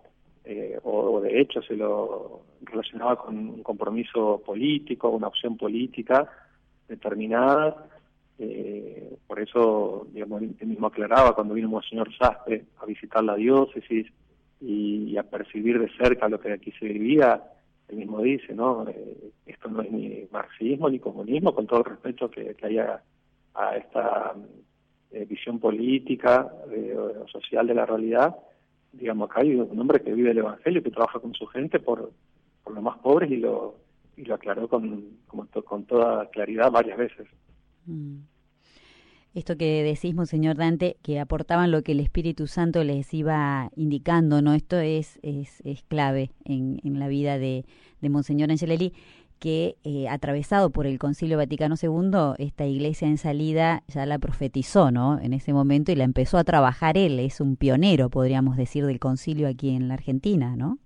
eh, 0.44 0.78
o, 0.82 1.20
de 1.20 1.40
hecho 1.40 1.60
se 1.62 1.76
lo 1.76 2.42
relacionaba 2.62 3.16
con 3.16 3.36
un 3.36 3.62
compromiso 3.62 4.42
político, 4.44 5.10
una 5.10 5.28
opción 5.28 5.56
política 5.56 6.28
determinada. 6.88 7.88
Eh, 8.38 9.16
por 9.26 9.40
eso, 9.40 10.06
digamos, 10.12 10.42
él 10.42 10.66
mismo 10.66 10.86
aclaraba 10.86 11.34
cuando 11.34 11.54
vino 11.54 11.76
el 11.76 11.88
señor 11.88 12.14
Saspe 12.16 12.66
a 12.80 12.86
visitar 12.86 13.24
la 13.24 13.34
diócesis, 13.34 14.06
y, 14.60 15.16
a 15.16 15.22
percibir 15.22 15.78
de 15.78 15.88
cerca 15.96 16.28
lo 16.28 16.40
que 16.40 16.52
aquí 16.52 16.72
se 16.72 16.86
vivía, 16.86 17.42
él 17.88 17.96
mismo 17.96 18.20
dice, 18.22 18.54
¿no? 18.54 18.88
Eh, 18.88 19.30
esto 19.46 19.68
no 19.68 19.82
es 19.82 19.90
ni 19.90 20.26
marxismo 20.30 20.90
ni 20.90 20.98
comunismo, 20.98 21.54
con 21.54 21.66
todo 21.66 21.80
el 21.80 21.84
respeto 21.86 22.30
que, 22.30 22.54
haya 22.62 23.02
a 23.54 23.76
esta 23.76 24.34
eh, 25.10 25.24
visión 25.24 25.58
política 25.58 26.52
o 26.96 27.26
social 27.28 27.66
de 27.66 27.74
la 27.74 27.86
realidad. 27.86 28.36
Digamos, 28.92 29.30
acá 29.30 29.40
hay 29.40 29.54
un 29.54 29.78
hombre 29.78 30.00
que 30.00 30.12
vive 30.12 30.30
el 30.30 30.38
Evangelio, 30.38 30.82
que 30.82 30.90
trabaja 30.90 31.18
con 31.20 31.34
su 31.34 31.46
gente 31.46 31.78
por, 31.78 32.10
por 32.62 32.74
los 32.74 32.82
más 32.82 32.98
pobres 32.98 33.30
y 33.30 33.36
lo, 33.36 33.76
y 34.16 34.24
lo 34.24 34.34
aclaró 34.34 34.68
con, 34.68 35.18
con, 35.26 35.84
toda 35.84 36.28
claridad 36.30 36.70
varias 36.70 36.98
veces. 36.98 37.26
Mm. 37.88 38.18
Esto 39.34 39.56
que 39.56 39.82
decís, 39.82 40.14
Monseñor 40.14 40.56
Dante, 40.56 40.96
que 41.02 41.20
aportaban 41.20 41.70
lo 41.70 41.82
que 41.82 41.92
el 41.92 42.00
Espíritu 42.00 42.46
Santo 42.46 42.82
les 42.82 43.12
iba 43.12 43.70
indicando, 43.76 44.42
¿no? 44.42 44.54
Esto 44.54 44.78
es, 44.78 45.18
es, 45.22 45.60
es 45.64 45.82
clave 45.84 46.30
en, 46.44 46.80
en, 46.82 46.98
la 46.98 47.08
vida 47.08 47.38
de, 47.38 47.64
de 48.00 48.08
Monseñor 48.08 48.50
Angelelli, 48.50 48.94
que 49.38 49.76
eh, 49.84 50.08
atravesado 50.08 50.70
por 50.70 50.86
el 50.86 50.98
Concilio 50.98 51.36
Vaticano 51.36 51.76
II, 51.80 52.34
esta 52.38 52.66
iglesia 52.66 53.08
en 53.08 53.18
salida 53.18 53.82
ya 53.86 54.06
la 54.06 54.18
profetizó, 54.18 54.90
¿no? 54.90 55.18
En 55.20 55.32
ese 55.32 55.52
momento 55.52 55.92
y 55.92 55.96
la 55.96 56.04
empezó 56.04 56.38
a 56.38 56.44
trabajar 56.44 56.96
él, 56.96 57.20
es 57.20 57.40
un 57.40 57.56
pionero, 57.56 58.10
podríamos 58.10 58.56
decir, 58.56 58.86
del 58.86 58.98
concilio 58.98 59.48
aquí 59.48 59.70
en 59.70 59.88
la 59.88 59.94
Argentina, 59.94 60.56
¿no? 60.56 60.78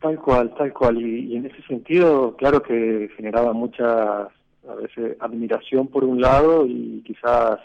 Tal 0.00 0.18
cual, 0.20 0.52
tal 0.56 0.72
cual. 0.72 1.00
Y, 1.00 1.36
en 1.36 1.46
ese 1.46 1.62
sentido, 1.62 2.36
claro 2.36 2.62
que 2.62 3.08
generaba 3.16 3.52
mucha, 3.52 4.28
a 4.68 4.74
veces, 4.74 5.16
admiración 5.20 5.88
por 5.88 6.04
un 6.04 6.20
lado 6.20 6.66
y 6.66 7.02
quizás 7.04 7.58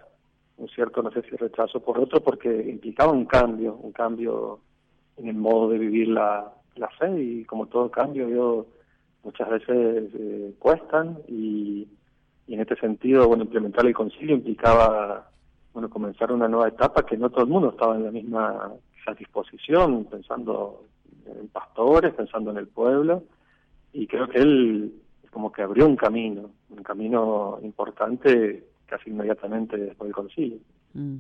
un 0.58 0.68
cierto, 0.70 1.04
no 1.04 1.12
sé 1.12 1.22
si 1.24 1.36
rechazo 1.36 1.80
por 1.80 2.00
otro, 2.00 2.22
porque 2.22 2.50
implicaba 2.50 3.12
un 3.12 3.26
cambio, 3.26 3.76
un 3.76 3.92
cambio 3.92 4.60
en 5.18 5.28
el 5.28 5.36
modo 5.36 5.70
de 5.70 5.78
vivir 5.78 6.08
la, 6.08 6.52
la 6.76 6.90
fe 6.90 7.22
y 7.22 7.46
como 7.46 7.68
todo 7.68 7.92
cambio, 7.92 8.66
muchas 9.24 9.50
veces 9.50 10.10
eh, 10.14 10.54
cuestan 10.58 11.20
y, 11.28 11.88
y, 12.48 12.54
en 12.54 12.62
este 12.62 12.76
sentido, 12.78 13.28
bueno, 13.28 13.44
implementar 13.44 13.86
el 13.86 13.94
concilio 13.94 14.36
implicaba, 14.36 15.30
bueno, 15.74 15.90
comenzar 15.90 16.32
una 16.32 16.48
nueva 16.48 16.70
etapa 16.70 17.06
que 17.06 17.18
no 17.18 17.30
todo 17.30 17.44
el 17.44 17.50
mundo 17.50 17.70
estaba 17.70 17.96
en 17.96 18.06
la 18.06 18.12
misma 18.12 18.74
disposición, 19.18 20.06
pensando 20.06 20.84
en 21.26 21.48
pastores, 21.50 22.14
pensando 22.14 22.52
en 22.52 22.58
el 22.58 22.68
pueblo, 22.68 23.24
y 23.94 24.08
creo 24.08 24.28
que 24.28 24.40
él 24.40 24.94
como 25.32 25.52
que 25.52 25.62
abrió 25.62 25.86
un 25.86 25.96
camino, 25.96 26.52
un 26.70 26.84
camino 26.84 27.60
importante 27.62 28.64
casi 28.86 29.10
inmediatamente 29.10 29.78
después 29.78 30.08
del 30.08 30.16
concilio. 30.16 30.60
Mm. 30.94 31.18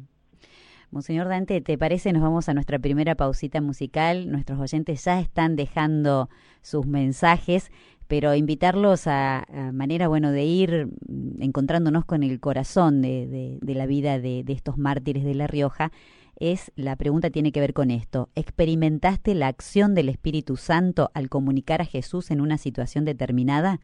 Monseñor 0.89 1.27
Dante, 1.27 1.59
¿te 1.59 1.77
parece? 1.77 2.13
Nos 2.13 2.21
vamos 2.21 2.47
a 2.47 2.53
nuestra 2.53 2.79
primera 2.79 3.15
pausita 3.15 3.59
musical. 3.59 4.31
Nuestros 4.31 4.59
oyentes 4.59 5.03
ya 5.03 5.19
están 5.19 5.57
dejando 5.57 6.29
sus 6.61 6.87
mensajes, 6.87 7.71
pero 8.07 8.33
invitarlos 8.35 9.05
a, 9.07 9.45
manera, 9.73 10.07
bueno, 10.07 10.31
de 10.31 10.45
ir 10.45 10.87
encontrándonos 11.39 12.05
con 12.05 12.23
el 12.23 12.39
corazón 12.39 13.01
de, 13.01 13.59
de, 13.61 13.75
la 13.75 13.85
vida 13.85 14.17
de, 14.17 14.45
de 14.45 14.53
estos 14.53 14.77
mártires 14.77 15.25
de 15.25 15.35
La 15.35 15.45
Rioja 15.45 15.91
es, 16.39 16.71
la 16.75 16.95
pregunta 16.95 17.29
tiene 17.29 17.51
que 17.51 17.59
ver 17.59 17.73
con 17.73 17.91
esto. 17.91 18.29
¿Experimentaste 18.35 19.35
la 19.35 19.47
acción 19.47 19.95
del 19.95 20.09
Espíritu 20.09 20.55
Santo 20.55 21.09
al 21.13 21.29
comunicar 21.29 21.81
a 21.81 21.85
Jesús 21.85 22.31
en 22.31 22.41
una 22.41 22.57
situación 22.57 23.05
determinada? 23.05 23.79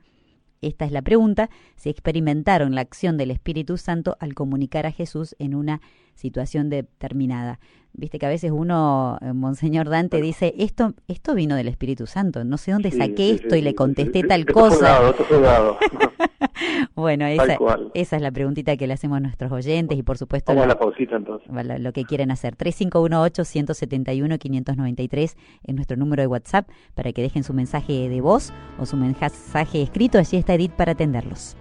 Esta 0.63 0.85
es 0.85 0.91
la 0.91 1.01
pregunta, 1.01 1.49
si 1.75 1.89
experimentaron 1.89 2.75
la 2.75 2.81
acción 2.81 3.17
del 3.17 3.31
Espíritu 3.31 3.77
Santo 3.77 4.17
al 4.19 4.33
comunicar 4.33 4.85
a 4.85 4.91
Jesús 4.91 5.35
en 5.39 5.55
una 5.55 5.81
situación 6.15 6.69
determinada. 6.69 7.59
Viste 7.93 8.17
que 8.17 8.25
a 8.25 8.29
veces 8.29 8.51
uno, 8.51 9.19
eh, 9.21 9.33
Monseñor 9.33 9.89
Dante, 9.89 10.21
dice, 10.21 10.55
esto 10.57 10.93
esto 11.07 11.35
vino 11.35 11.55
del 11.55 11.67
Espíritu 11.67 12.07
Santo, 12.07 12.43
no 12.43 12.57
sé 12.57 12.71
dónde 12.71 12.91
saqué 12.91 13.31
esto 13.31 13.55
y 13.55 13.61
le 13.61 13.75
contesté 13.75 14.23
tal 14.23 14.45
cosa. 14.45 15.13
bueno, 16.95 17.25
esa, 17.25 17.57
esa, 17.93 18.15
es 18.15 18.21
la 18.21 18.31
preguntita 18.31 18.77
que 18.77 18.87
le 18.87 18.93
hacemos 18.93 19.17
a 19.17 19.19
nuestros 19.19 19.51
oyentes 19.51 19.97
y 19.97 20.03
por 20.03 20.17
supuesto... 20.17 20.53
Vamos 20.53 20.67
la 20.67 20.77
pausita 20.77 21.15
entonces. 21.15 21.49
Lo, 21.79 21.93
que 21.93 22.05
quieren 22.05 22.29
hacer. 22.31 22.55
3518-171-593 22.57 25.35
es 25.63 25.75
nuestro 25.75 25.97
número 25.97 26.21
de 26.21 26.27
WhatsApp 26.27 26.69
para 26.95 27.11
que 27.11 27.21
dejen 27.21 27.43
su 27.43 27.53
mensaje 27.53 28.09
de 28.09 28.21
voz 28.21 28.53
o 28.79 28.85
su 28.85 28.95
mensaje 28.97 29.81
escrito. 29.81 30.17
Allí 30.17 30.37
está 30.37 30.53
Edith 30.55 30.73
para 30.73 30.93
atenderlos. 30.93 31.57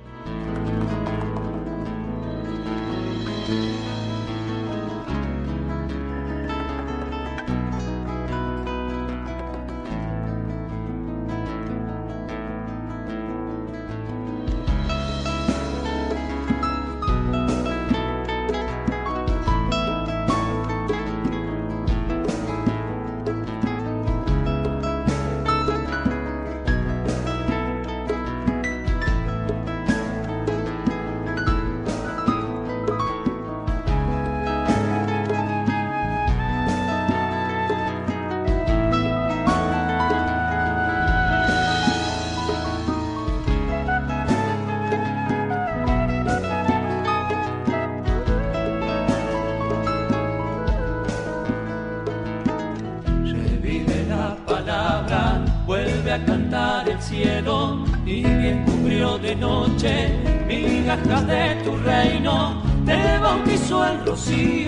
see. 64.23 64.62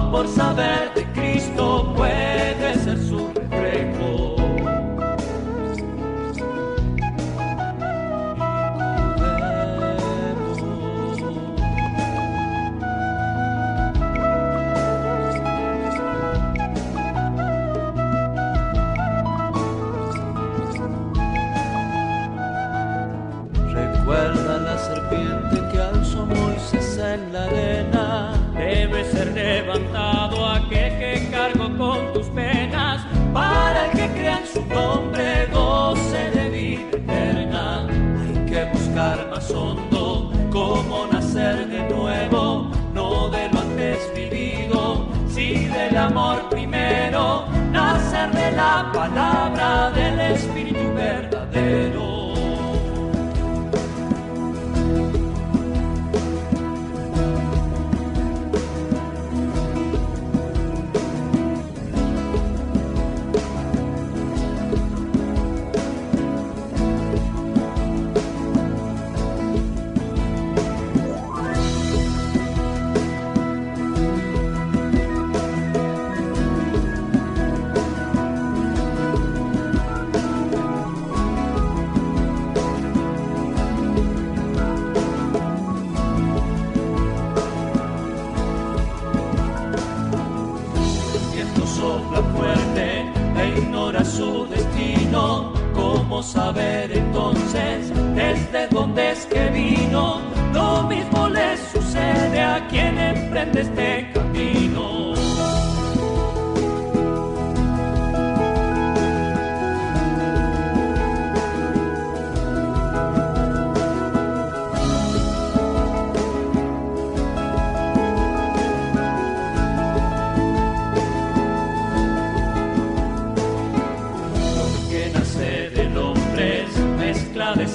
Por 0.00 0.26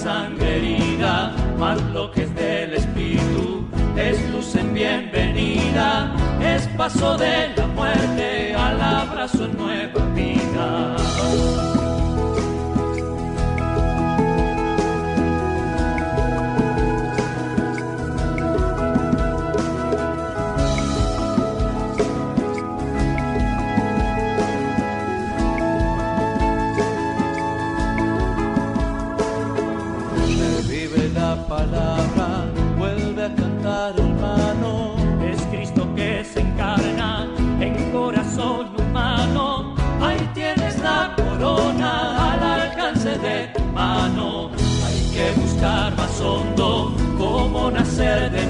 sangre 0.08 0.56
herida, 0.58 1.36
más 1.60 1.82
lo 1.92 2.10
que 2.12 2.24
es 2.24 2.34
del 2.34 2.76
espíritu, 2.76 3.68
es 3.98 4.18
luz 4.32 4.56
en 4.56 4.74
bienvenida, 4.74 6.16
es 6.42 6.66
paso 6.78 7.18
de 7.18 7.50
la 7.58 7.68
muerte 7.68 8.56
al 8.56 8.80
abrazo 8.80 9.44
en 9.44 9.58
nueva 9.58 10.06
vida. 10.16 11.66
Hondo 46.21 46.93
cómo 47.17 47.71
nacer 47.71 48.31
de 48.31 48.47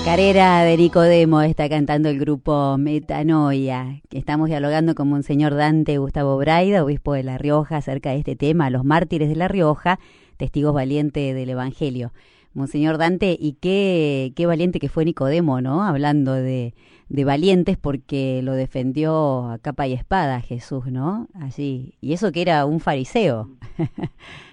Chacarera 0.00 0.64
de 0.64 0.78
Nicodemo 0.78 1.42
está 1.42 1.68
cantando 1.68 2.08
el 2.08 2.18
grupo 2.18 2.78
Metanoia. 2.78 4.00
Estamos 4.10 4.48
dialogando 4.48 4.94
con 4.94 5.10
Monseñor 5.10 5.54
Dante 5.54 5.98
Gustavo 5.98 6.38
Braida, 6.38 6.82
obispo 6.82 7.12
de 7.12 7.22
La 7.22 7.36
Rioja, 7.36 7.76
acerca 7.76 8.08
de 8.08 8.16
este 8.16 8.34
tema, 8.34 8.70
los 8.70 8.82
mártires 8.82 9.28
de 9.28 9.36
La 9.36 9.46
Rioja, 9.46 10.00
testigos 10.38 10.72
valientes 10.72 11.34
del 11.34 11.50
Evangelio. 11.50 12.14
Monseñor 12.54 12.96
Dante, 12.96 13.36
y 13.38 13.58
qué, 13.60 14.32
qué 14.34 14.46
valiente 14.46 14.80
que 14.80 14.88
fue 14.88 15.04
Nicodemo, 15.04 15.60
¿no? 15.60 15.84
Hablando 15.84 16.32
de, 16.32 16.72
de 17.10 17.24
valientes 17.26 17.76
porque 17.76 18.40
lo 18.42 18.54
defendió 18.54 19.50
a 19.50 19.58
capa 19.58 19.86
y 19.86 19.92
espada 19.92 20.40
Jesús, 20.40 20.86
¿no? 20.86 21.28
Allí. 21.34 21.92
Y 22.00 22.14
eso 22.14 22.32
que 22.32 22.40
era 22.40 22.64
un 22.64 22.80
fariseo. 22.80 23.50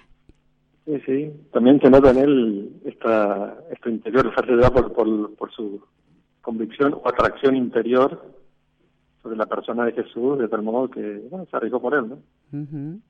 Sí, 0.88 1.00
sí. 1.04 1.30
También 1.52 1.78
se 1.82 1.90
nota 1.90 2.10
en 2.12 2.16
él 2.16 2.72
esta, 2.86 3.58
este 3.70 3.90
interior, 3.90 4.32
realidad 4.34 4.72
por, 4.72 4.90
por, 4.94 5.34
por 5.34 5.52
su 5.52 5.82
convicción 6.40 6.94
o 6.94 7.06
atracción 7.06 7.56
interior 7.56 8.24
sobre 9.22 9.36
la 9.36 9.44
persona 9.44 9.84
de 9.84 9.92
Jesús, 9.92 10.38
de 10.38 10.48
tal 10.48 10.62
modo 10.62 10.88
que 10.88 11.20
bueno, 11.28 11.46
se 11.50 11.56
arriesgó 11.58 11.78
por 11.82 11.92
él, 11.94 12.08
¿no? 12.08 13.00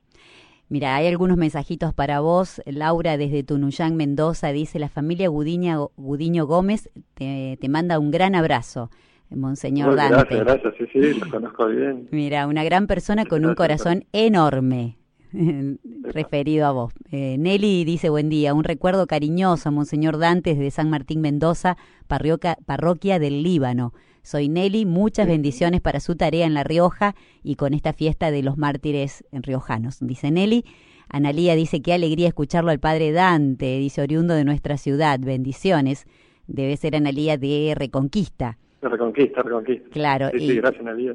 Mira, 0.69 0.97
hay 0.97 1.07
algunos 1.07 1.37
mensajitos 1.37 1.95
para 1.95 2.19
vos. 2.19 2.61
Laura 2.67 3.17
desde 3.17 3.45
Tunuyán, 3.45 3.95
Mendoza, 3.95 4.49
dice, 4.49 4.81
la 4.81 4.89
familia 4.89 5.29
Gudiña, 5.29 5.77
Gudiño 5.97 6.47
Gómez 6.47 6.91
te, 7.15 7.59
te 7.61 7.69
manda 7.69 8.01
un 8.01 8.11
gran 8.11 8.35
abrazo. 8.35 8.91
Monseñor 9.31 9.95
Dante. 9.95 10.35
gracias, 10.37 10.41
gracias, 10.41 10.75
sí, 10.79 10.87
sí, 10.93 11.21
lo 11.21 11.31
conozco 11.31 11.67
bien. 11.69 12.09
Mira, 12.13 12.49
una 12.49 12.65
gran 12.65 12.89
persona 12.89 13.25
con 13.25 13.45
un 13.45 13.55
Gracias, 13.55 13.83
corazón 13.85 14.05
enorme. 14.13 14.98
referido 16.03 16.67
a 16.67 16.73
vos. 16.73 16.93
Eh, 17.11 17.37
Nelly 17.39 17.85
dice 17.85 18.09
buen 18.11 18.29
día, 18.29 18.55
un 18.55 18.65
recuerdo 18.65 19.07
cariñoso 19.07 19.69
a 19.69 19.73
Monseñor 19.73 20.19
Dante 20.19 20.51
desde 20.55 20.71
San 20.71 20.91
Martín 20.91 21.21
Mendoza, 21.21 21.77
parroquia, 22.07 22.57
parroquia 22.67 23.19
del 23.19 23.43
Líbano. 23.43 23.93
Soy 24.23 24.49
Nelly, 24.49 24.85
muchas 24.85 25.27
bendiciones 25.27 25.81
para 25.81 26.01
su 26.01 26.15
tarea 26.17 26.45
en 26.47 26.53
La 26.55 26.65
Rioja 26.65 27.15
y 27.43 27.55
con 27.57 27.73
esta 27.73 27.93
fiesta 27.93 28.31
de 28.31 28.43
los 28.43 28.59
mártires 28.59 29.25
riojanos, 29.33 29.99
dice 30.01 30.31
Nelly. 30.31 30.65
Analía 31.09 31.55
dice 31.55 31.81
qué 31.81 31.95
alegría 31.95 32.29
escucharlo 32.29 32.71
al 32.71 32.81
padre 32.81 33.13
Dante, 33.13 33.79
dice 33.79 34.03
oriundo 34.03 34.35
de 34.35 34.45
nuestra 34.45 34.77
ciudad, 34.77 35.19
bendiciones. 35.19 36.05
Debe 36.47 36.77
ser 36.77 36.97
Analía 36.97 37.39
de 37.39 37.73
Reconquista. 37.77 38.59
Reconquista, 38.83 39.43
Reconquista. 39.43 39.89
Claro, 39.91 40.29
Sí, 40.31 40.37
y- 40.45 40.49
sí, 40.49 40.57
gracias, 40.57 40.85
Nadia. 40.85 41.15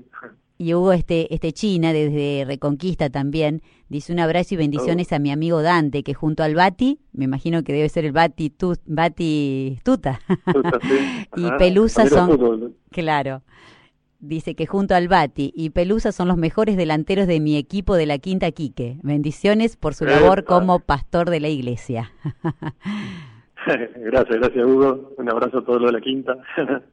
Y 0.58 0.74
hubo 0.76 0.94
este, 0.94 1.34
este 1.34 1.52
China 1.52 1.94
desde 1.94 2.46
Reconquista 2.46 3.10
también. 3.10 3.62
Dice 3.90 4.14
un 4.14 4.20
abrazo 4.20 4.54
y 4.54 4.58
bendiciones 4.58 5.12
a 5.12 5.20
mi 5.20 5.32
amigo 5.32 5.62
Dante, 5.62 6.04
que 6.04 6.14
junto 6.14 6.44
al 6.44 6.56
Bati, 6.56 7.00
me 7.12 7.26
imagino 7.26 7.64
que 7.64 7.74
debe 7.74 7.90
ser 7.90 8.06
el 8.06 8.12
Bati, 8.12 8.50
tu, 8.50 8.76
Bati 8.86 9.80
Tuta. 9.84 10.20
Tuta, 10.52 10.80
sí. 10.82 11.28
y 11.36 11.46
Ajá. 11.46 11.58
Pelusa 11.58 12.08
son. 12.08 12.32
fútbol. 12.32 12.76
Claro. 12.92 13.42
Dice 14.20 14.56
que 14.56 14.66
junto 14.68 14.96
al 14.96 15.10
Bati 15.10 15.52
y 15.54 15.72
Pelusa 15.72 16.14
son 16.14 16.30
los 16.30 16.38
mejores 16.38 16.78
delanteros 16.78 17.28
de 17.28 17.42
mi 17.42 17.58
equipo 17.58 17.96
de 17.96 18.06
la 18.06 18.20
Quinta 18.20 18.52
Quique. 18.52 18.98
Bendiciones 19.04 19.76
por 19.76 19.96
su 19.96 20.06
labor 20.06 20.40
Epa. 20.40 20.56
como 20.56 20.80
pastor 20.80 21.30
de 21.30 21.42
la 21.42 21.50
iglesia. 21.50 22.12
gracias, 23.66 24.38
gracias, 24.38 24.66
Hugo. 24.66 25.14
Un 25.18 25.30
abrazo 25.30 25.58
a 25.58 25.66
todos 25.66 25.82
los 25.82 25.92
de 25.92 25.98
la 25.98 26.02
quinta. 26.02 26.38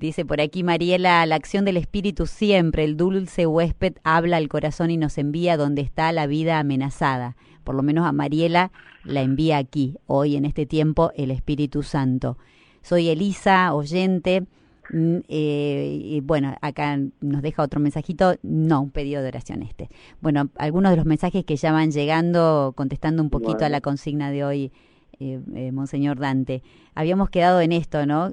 Dice 0.00 0.24
por 0.24 0.40
aquí 0.40 0.62
Mariela, 0.62 1.26
la 1.26 1.34
acción 1.34 1.66
del 1.66 1.76
Espíritu 1.76 2.24
siempre, 2.24 2.84
el 2.84 2.96
dulce 2.96 3.46
huésped 3.46 3.96
habla 4.02 4.38
al 4.38 4.48
corazón 4.48 4.90
y 4.90 4.96
nos 4.96 5.18
envía 5.18 5.58
donde 5.58 5.82
está 5.82 6.10
la 6.12 6.26
vida 6.26 6.58
amenazada. 6.58 7.36
Por 7.64 7.74
lo 7.74 7.82
menos 7.82 8.06
a 8.06 8.12
Mariela 8.12 8.72
la 9.04 9.20
envía 9.20 9.58
aquí, 9.58 9.98
hoy 10.06 10.36
en 10.36 10.46
este 10.46 10.64
tiempo, 10.64 11.12
el 11.16 11.30
Espíritu 11.30 11.82
Santo. 11.82 12.38
Soy 12.80 13.10
Elisa, 13.10 13.74
oyente. 13.74 14.46
mm, 14.90 15.18
eh, 15.28 16.00
y 16.02 16.20
bueno, 16.22 16.56
acá 16.62 16.98
nos 17.20 17.42
deja 17.42 17.62
otro 17.62 17.78
mensajito, 17.78 18.36
no, 18.42 18.80
un 18.80 18.90
pedido 18.90 19.20
de 19.20 19.28
oración 19.28 19.62
este. 19.62 19.90
Bueno, 20.22 20.48
algunos 20.56 20.92
de 20.92 20.96
los 20.96 21.04
mensajes 21.04 21.44
que 21.44 21.56
ya 21.56 21.72
van 21.72 21.90
llegando, 21.90 22.72
contestando 22.74 23.22
un 23.22 23.28
poquito 23.28 23.66
a 23.66 23.68
la 23.68 23.82
consigna 23.82 24.30
de 24.30 24.44
hoy, 24.44 24.72
eh, 25.20 25.40
eh, 25.54 25.70
Monseñor 25.72 26.18
Dante. 26.18 26.62
Habíamos 26.94 27.30
quedado 27.30 27.60
en 27.60 27.72
esto, 27.72 28.04
¿no? 28.06 28.30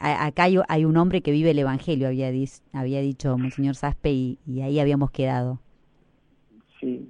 A- 0.00 0.26
acá 0.26 0.44
hay, 0.44 0.56
hay 0.68 0.84
un 0.84 0.96
hombre 0.96 1.20
que 1.22 1.30
vive 1.30 1.50
el 1.50 1.58
Evangelio, 1.58 2.08
había, 2.08 2.30
dis- 2.32 2.62
había 2.72 3.00
dicho 3.00 3.36
Monseñor 3.38 3.74
Saspe, 3.76 4.10
y, 4.10 4.38
y 4.46 4.62
ahí 4.62 4.80
habíamos 4.80 5.10
quedado. 5.10 5.60
Sí. 6.80 7.08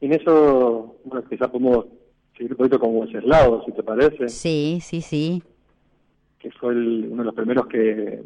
En 0.00 0.12
eso, 0.14 0.96
bueno, 1.04 1.24
quizás 1.28 1.48
podemos 1.50 1.86
seguir 2.36 2.52
un 2.52 2.56
poquito 2.56 2.80
con 2.80 2.96
Wenceslao, 2.96 3.64
si 3.64 3.72
te 3.72 3.82
parece, 3.82 4.28
Sí, 4.28 4.78
sí, 4.82 5.00
sí. 5.00 5.42
que 6.38 6.50
fue 6.52 6.72
el- 6.72 7.06
uno 7.10 7.22
de 7.22 7.26
los 7.26 7.34
primeros 7.34 7.66
que, 7.68 8.24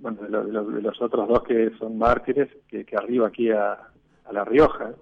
bueno, 0.00 0.20
de, 0.22 0.28
lo- 0.28 0.44
de 0.44 0.52
lo- 0.52 0.64
de 0.66 0.82
los 0.82 1.00
otros 1.00 1.26
dos 1.28 1.42
que 1.44 1.70
son 1.78 1.96
mártires, 1.96 2.48
que, 2.68 2.84
que 2.84 2.96
arriba 2.96 3.28
aquí 3.28 3.50
a, 3.50 3.72
a 4.24 4.32
La 4.32 4.44
Rioja. 4.44 4.92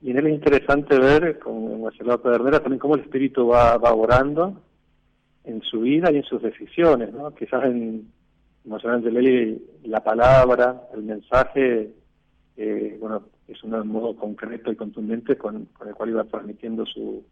Y 0.00 0.10
en 0.10 0.18
él 0.18 0.26
es 0.28 0.34
interesante 0.34 0.98
ver, 0.98 1.38
con 1.38 1.80
Wenceslao 1.82 2.22
Pedernera, 2.22 2.60
también 2.60 2.78
cómo 2.78 2.94
el 2.94 3.02
espíritu 3.02 3.48
va, 3.48 3.76
va 3.78 3.92
orando 3.92 4.60
en 5.44 5.60
su 5.62 5.80
vida 5.80 6.12
y 6.12 6.16
en 6.16 6.22
sus 6.24 6.40
decisiones, 6.40 7.12
¿no? 7.12 7.34
Quizás 7.34 7.64
en 7.64 8.12
Monseñor 8.64 8.96
Angelelli 8.96 9.60
la 9.84 10.04
palabra, 10.04 10.82
el 10.94 11.02
mensaje, 11.02 11.90
eh, 12.56 12.96
bueno, 13.00 13.22
es 13.48 13.62
un 13.64 13.88
modo 13.88 14.14
concreto 14.14 14.70
y 14.70 14.76
contundente 14.76 15.36
con, 15.36 15.66
con 15.66 15.88
el 15.88 15.94
cual 15.94 16.10
iba 16.10 16.24
transmitiendo 16.24 16.84
su, 16.86 17.24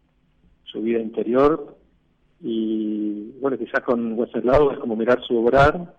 su 0.63 0.81
vida 0.81 0.99
interior. 0.99 1.77
Y 2.41 3.31
bueno, 3.39 3.57
quizás 3.57 3.81
con 3.81 4.13
Wenceslao 4.17 4.71
es 4.71 4.79
como 4.79 4.95
mirar 4.95 5.21
su 5.21 5.37
obrar 5.37 5.95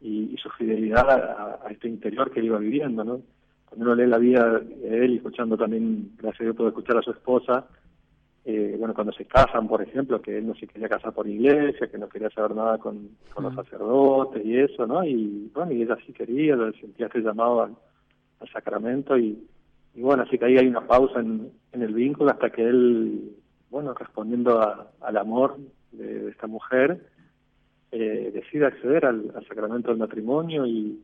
y, 0.00 0.34
y 0.34 0.36
su 0.36 0.50
fidelidad 0.50 1.08
a, 1.08 1.60
a 1.66 1.70
este 1.70 1.88
interior 1.88 2.30
que 2.30 2.40
él 2.40 2.46
iba 2.46 2.58
viviendo, 2.58 3.04
¿no? 3.04 3.20
Cuando 3.70 3.86
uno 3.86 3.94
lee 3.94 4.06
la 4.06 4.18
vida 4.18 4.58
de 4.58 5.04
él 5.04 5.12
y 5.12 5.16
escuchando 5.16 5.56
también, 5.56 6.12
gracias 6.18 6.42
a 6.42 6.44
Dios, 6.44 6.56
puedo 6.56 6.68
escuchar 6.68 6.98
a 6.98 7.02
su 7.02 7.12
esposa, 7.12 7.66
eh, 8.44 8.76
bueno, 8.78 8.94
cuando 8.94 9.12
se 9.12 9.24
casan, 9.24 9.68
por 9.68 9.80
ejemplo, 9.80 10.20
que 10.20 10.36
él 10.36 10.46
no 10.46 10.54
se 10.54 10.66
quería 10.66 10.88
casar 10.88 11.12
por 11.12 11.28
iglesia, 11.28 11.88
que 11.88 11.98
no 11.98 12.08
quería 12.08 12.30
saber 12.30 12.54
nada 12.54 12.78
con, 12.78 13.10
los 13.40 13.54
sacerdotes 13.54 14.44
y 14.44 14.58
eso, 14.58 14.86
¿no? 14.86 15.04
Y 15.04 15.50
bueno, 15.54 15.72
y 15.72 15.82
ella 15.82 15.96
sí 16.04 16.12
quería, 16.12 16.56
sentía 16.80 17.06
este 17.06 17.20
llamado 17.20 17.62
al, 17.62 17.76
sacramento 18.52 19.18
y, 19.18 19.46
y, 19.94 20.00
bueno, 20.00 20.22
así 20.22 20.38
que 20.38 20.46
ahí 20.46 20.56
hay 20.56 20.66
una 20.66 20.86
pausa 20.86 21.20
en, 21.20 21.50
en 21.72 21.82
el 21.82 21.94
vínculo 21.94 22.30
hasta 22.30 22.50
que 22.50 22.62
él, 22.62 23.36
bueno, 23.70 23.94
respondiendo 23.94 24.60
al 25.00 25.16
amor 25.16 25.58
de, 25.92 26.30
esta 26.30 26.46
mujer, 26.46 27.06
eh, 27.92 28.30
decide 28.32 28.66
acceder 28.66 29.06
al, 29.06 29.32
sacramento 29.48 29.90
del 29.90 29.98
matrimonio 29.98 30.66
y, 30.66 31.02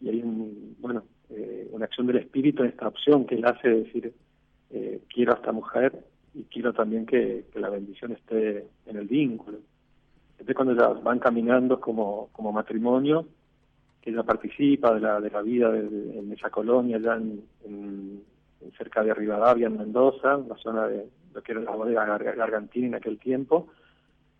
y 0.00 0.08
hay 0.08 0.22
un, 0.22 0.76
bueno, 0.78 1.02
eh, 1.30 1.68
una 1.72 1.86
acción 1.86 2.06
del 2.06 2.16
espíritu 2.16 2.62
en 2.62 2.70
esta 2.70 2.88
opción 2.88 3.26
que 3.26 3.36
él 3.36 3.44
hace 3.44 3.68
decir, 3.68 4.12
eh, 4.70 5.00
quiero 5.12 5.32
a 5.32 5.36
esta 5.36 5.52
mujer 5.52 5.92
y 6.34 6.44
quiero 6.44 6.72
también 6.72 7.06
que, 7.06 7.44
la 7.54 7.70
bendición 7.70 8.12
esté 8.12 8.66
en 8.86 8.96
el 8.96 9.06
vínculo. 9.06 9.58
Entonces 10.32 10.54
cuando 10.54 10.74
ya 10.74 10.88
van 10.88 11.18
caminando 11.18 11.80
como, 11.80 12.28
como 12.32 12.52
matrimonio, 12.52 13.26
que 14.00 14.10
ella 14.10 14.22
participa 14.22 14.94
de 14.94 15.00
la, 15.00 15.20
de 15.20 15.30
la 15.30 15.42
vida 15.42 15.76
en 15.76 16.32
esa 16.32 16.50
colonia, 16.50 16.98
ya 16.98 17.16
en, 17.16 18.22
cerca 18.76 19.02
de 19.02 19.14
Rivadavia, 19.14 19.66
en 19.66 19.78
Mendoza, 19.78 20.38
la 20.48 20.56
zona 20.56 20.86
de 20.86 21.06
lo 21.32 21.42
que 21.42 21.52
era 21.52 21.60
la 21.62 21.74
bodega 21.74 22.04
Gargantina 22.18 22.88
en 22.88 22.94
aquel 22.94 23.18
tiempo. 23.18 23.68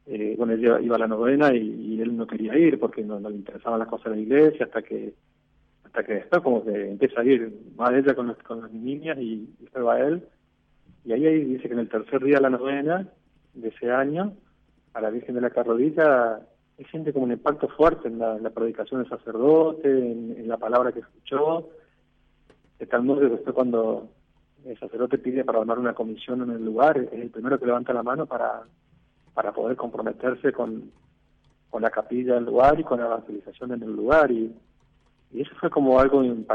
Eh, 0.07 0.35
bueno, 0.39 0.55
ella 0.55 0.81
iba 0.81 0.97
a 0.97 0.99
la 0.99 1.07
novena 1.07 1.55
y, 1.55 2.01
él 2.01 2.17
no 2.17 2.27
quería 2.27 2.57
ir 2.57 2.79
porque 2.79 3.03
no, 3.03 3.19
le 3.19 3.37
interesaban 3.37 3.79
las 3.79 3.89
cosas 3.89 4.13
de 4.13 4.17
la 4.17 4.23
iglesia, 4.23 4.67
hasta 4.67 4.83
que 4.83 5.15
que 6.03 6.15
después 6.15 6.43
como 6.43 6.65
que 6.65 6.91
empieza 6.91 7.21
a 7.21 7.25
ir 7.25 7.53
más 7.77 7.93
ella 7.93 8.15
con, 8.15 8.35
con 8.47 8.63
las 8.63 8.73
niñas 8.73 9.19
y, 9.19 9.49
y 9.61 9.81
va 9.81 10.01
él 10.01 10.23
y 11.09 11.13
ahí, 11.13 11.45
dice 11.45 11.69
que 11.69 11.73
en 11.73 11.81
el 11.81 11.89
tercer 11.89 12.23
día 12.23 12.37
de 12.37 12.43
la 12.43 12.51
novena 12.51 13.09
de 13.55 13.69
ese 13.69 13.91
año, 13.91 14.35
a 14.93 15.01
la 15.01 15.09
Virgen 15.09 15.35
de 15.35 15.41
la 15.41 15.49
Carrodilla, 15.49 16.41
él 16.77 16.87
siente 16.91 17.15
como 17.15 17.25
un 17.25 17.33
impacto 17.33 17.67
fuerte 17.69 18.09
en 18.09 18.19
la, 18.19 18.51
predicación 18.51 19.01
del 19.01 19.09
sacerdote, 19.09 19.89
en, 19.89 20.47
la 20.47 20.59
palabra 20.59 20.93
que 20.93 21.01
escuchó, 21.01 21.71
de 22.79 22.87
tal 22.87 23.05
modo 23.05 23.43
que 23.43 23.53
cuando 23.53 24.09
el 24.67 24.79
sacerdote 24.79 25.17
pide 25.17 25.45
para 25.45 25.61
armar 25.61 25.79
una 25.79 25.95
comisión 25.95 26.43
en 26.43 26.51
el 26.51 26.65
lugar, 26.65 26.99
es 26.99 27.13
el 27.13 27.31
primero 27.31 27.59
que 27.59 27.65
levanta 27.65 27.95
la 27.95 28.03
mano 28.03 28.27
para, 28.27 28.65
para 29.33 29.53
poder 29.53 29.79
comprometerse 29.79 30.53
con, 30.53 30.91
con 31.71 31.81
la 31.81 31.91
capilla 31.91 32.35
del 32.35 32.45
lugar 32.45 32.79
y 32.79 32.85
con 32.85 33.01
la 33.01 33.07
evangelización 33.07 33.73
en 33.73 33.83
el 33.83 33.97
lugar. 33.97 34.31
Y, 34.31 34.55
y 35.33 35.43
eso 35.43 35.55
fue 35.61 35.71
como 35.71 36.01
algo, 36.01 36.19
un 36.19 36.47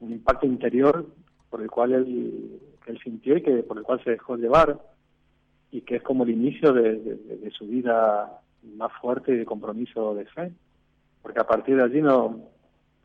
impacto 0.00 0.46
interior 0.46 1.06
por 1.50 1.62
el 1.62 1.70
cual 1.70 1.92
él 1.92 2.60
él 2.88 2.98
sintió 3.02 3.36
y 3.36 3.42
que 3.42 3.62
por 3.62 3.78
el 3.78 3.84
cual 3.84 4.02
se 4.02 4.10
dejó 4.10 4.36
llevar 4.36 4.80
y 5.70 5.82
que 5.82 5.96
es 5.96 6.02
como 6.02 6.24
el 6.24 6.30
inicio 6.30 6.72
de, 6.72 7.50
su 7.56 7.66
vida 7.66 8.40
más 8.76 8.92
fuerte 9.00 9.32
de 9.36 9.44
compromiso 9.44 10.14
de 10.14 10.24
fe, 10.24 10.52
porque 11.22 11.40
a 11.40 11.46
partir 11.46 11.76
de 11.76 11.82
allí 11.82 12.00
no, 12.00 12.40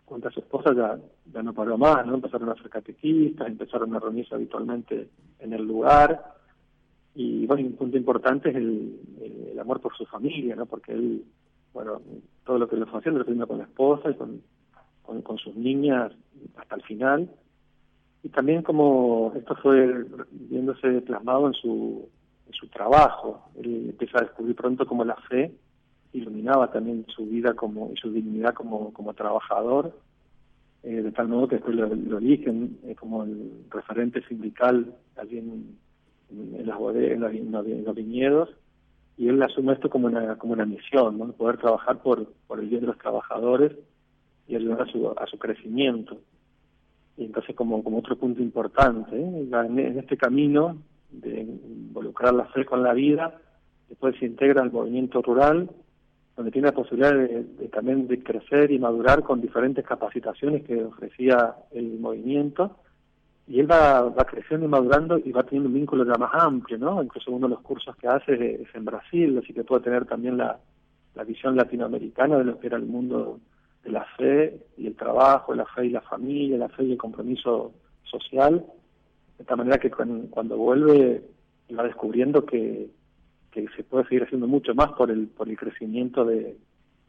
junto 0.06 0.30
a 0.30 0.32
su 0.32 0.40
esposa 0.40 0.74
ya, 0.74 0.98
ya 1.32 1.44
no 1.44 1.54
paró 1.54 1.78
más, 1.78 2.06
¿no? 2.06 2.16
Empezaron 2.16 2.50
a 2.50 2.56
ser 2.56 2.70
catequistas, 2.70 3.48
empezaron 3.48 3.94
a 3.96 4.00
reunirse 4.00 4.34
habitualmente 4.34 5.10
en 5.40 5.54
el 5.54 5.64
lugar 5.64 6.24
y 7.16 7.46
bueno, 7.46 7.68
un 7.68 7.76
punto 7.76 7.98
importante 7.98 8.50
es 8.50 8.56
el, 8.56 9.00
el, 9.52 9.60
amor 9.60 9.82
por 9.82 9.96
su 9.96 10.06
familia, 10.06 10.56
¿no? 10.56 10.66
Porque 10.66 10.94
él, 10.94 11.26
bueno, 11.74 12.02
todo 12.46 12.58
lo 12.58 12.68
que 12.68 12.78
le 12.78 12.86
haciendo 12.86 13.24
lo 13.24 13.34
hizo 13.34 13.48
con 13.48 13.58
la 13.58 13.66
esposa 13.66 14.10
y 14.10 14.16
con, 14.16 14.42
con, 15.04 15.22
con 15.22 15.38
sus 15.38 15.56
niñas 15.56 16.12
hasta 16.58 16.76
el 16.76 16.82
final 16.84 17.30
y 18.24 18.30
también 18.30 18.64
como 18.64 19.34
esto 19.36 19.56
fue 19.58 20.06
viéndose 20.32 21.02
plasmado 21.02 21.48
en 21.48 21.54
su, 21.54 22.10
en 22.48 22.54
su 22.54 22.68
trabajo. 22.68 23.50
Él 23.56 23.90
empieza 23.90 24.20
a 24.20 24.22
descubrir 24.22 24.56
pronto 24.56 24.86
como 24.88 25.04
la 25.04 25.18
fe 25.30 25.54
iluminaba 26.14 26.72
también 26.72 27.06
su 27.08 27.26
vida 27.26 27.54
como 27.54 27.92
y 27.92 27.98
su 27.98 28.12
dignidad 28.12 28.54
como, 28.54 28.94
como 28.94 29.14
trabajador, 29.14 29.98
eh, 30.84 31.02
de 31.02 31.12
tal 31.12 31.28
modo 31.28 31.48
que 31.48 31.56
después 31.56 31.76
lo, 31.76 32.18
eligen 32.18 32.78
eh, 32.86 32.96
como 32.96 33.24
el 33.24 33.66
referente 33.70 34.22
sindical 34.28 34.96
allí 35.18 35.40
en, 35.40 35.78
en, 36.30 36.68
las 36.68 36.78
bodegas, 36.78 37.20
los 37.20 37.96
viñedos, 37.96 38.50
y 39.18 39.28
él 39.28 39.42
asume 39.42 39.74
esto 39.74 39.90
como 39.90 40.08
una, 40.08 40.38
como 40.38 40.54
una 40.54 40.66
misión, 40.66 41.18
¿no? 41.18 41.32
poder 41.34 41.58
trabajar 41.58 42.02
por, 42.02 42.32
por 42.48 42.60
el 42.60 42.70
bien 42.70 42.82
de 42.82 42.88
los 42.88 42.98
trabajadores 42.98 43.74
y 44.48 44.56
ayudar 44.56 44.82
a 44.82 44.86
su, 44.86 45.10
a 45.10 45.26
su 45.28 45.38
crecimiento. 45.38 46.18
Y 47.18 47.26
entonces 47.26 47.56
como, 47.56 47.84
como 47.84 48.00
otro 48.00 48.16
punto 48.16 48.42
importante, 48.42 49.16
en, 49.16 50.00
este 50.00 50.18
camino 50.18 50.78
de 51.12 51.42
involucrar 51.42 52.34
la 52.34 52.46
fe 52.46 52.66
con 52.66 52.82
la 52.82 52.94
vida, 52.94 53.40
después 53.88 54.16
se 54.20 54.26
integra 54.26 54.62
al 54.62 54.72
movimiento 54.72 55.22
rural, 55.22 55.70
donde 56.36 56.52
tiene 56.52 56.70
la 56.70 56.74
posibilidad 56.74 57.14
de, 57.14 57.44
también 57.72 58.08
de 58.08 58.24
crecer 58.24 58.72
y 58.72 58.80
madurar 58.80 59.22
con 59.22 59.40
diferentes 59.40 59.86
capacitaciones 59.86 60.64
que 60.64 60.84
ofrecía 60.84 61.56
el 61.72 62.00
movimiento, 62.00 62.78
y 63.46 63.60
él 63.60 63.70
va, 63.70 64.04
va 64.04 64.24
creciendo 64.24 64.66
y 64.66 64.70
madurando 64.70 65.18
y 65.18 65.32
va 65.32 65.44
teniendo 65.44 65.68
un 65.68 65.76
vínculo 65.76 66.06
ya 66.06 66.18
más 66.18 66.32
amplio, 66.34 66.78
¿no? 66.78 67.04
Incluso 67.04 67.30
uno 67.30 67.48
de 67.48 67.56
los 67.56 67.62
cursos 67.62 67.96
que 67.98 68.08
hace 68.08 68.62
es, 68.62 68.74
en 68.74 68.86
Brasil, 68.86 69.38
así 69.38 69.54
que 69.54 69.66
puede 69.66 69.84
tener 69.84 70.06
también 70.06 70.38
la 70.38 70.58
visión 71.28 71.56
latinoamericana 71.56 72.38
de 72.38 72.46
lo 72.46 72.58
que 72.58 72.68
era 72.68 72.78
el 72.78 72.86
mundo 72.86 73.40
de 73.84 73.92
la 73.92 74.06
fe 74.18 74.60
y 74.78 74.88
el 74.88 74.96
trabajo, 74.96 75.54
la 75.54 75.66
fe 75.66 75.86
y 75.86 75.90
la 75.90 76.02
familia, 76.02 76.58
la 76.58 76.70
fe 76.70 76.84
y 76.84 76.94
el 76.94 76.98
compromiso 76.98 77.74
social, 78.04 78.66
de 79.38 79.44
tal 79.44 79.58
manera 79.58 79.78
que 79.78 79.92
cuando, 79.92 80.58
vuelve 80.58 81.24
va 81.78 81.84
descubriendo 81.84 82.46
que, 82.46 82.90
que 83.52 83.68
se 83.76 83.84
puede 83.84 84.06
seguir 84.06 84.24
haciendo 84.24 84.48
mucho 84.48 84.76
más 84.76 84.92
por 84.92 85.10
el, 85.10 85.28
por 85.28 85.50
el 85.50 85.58
crecimiento 85.58 86.24
de, 86.24 86.56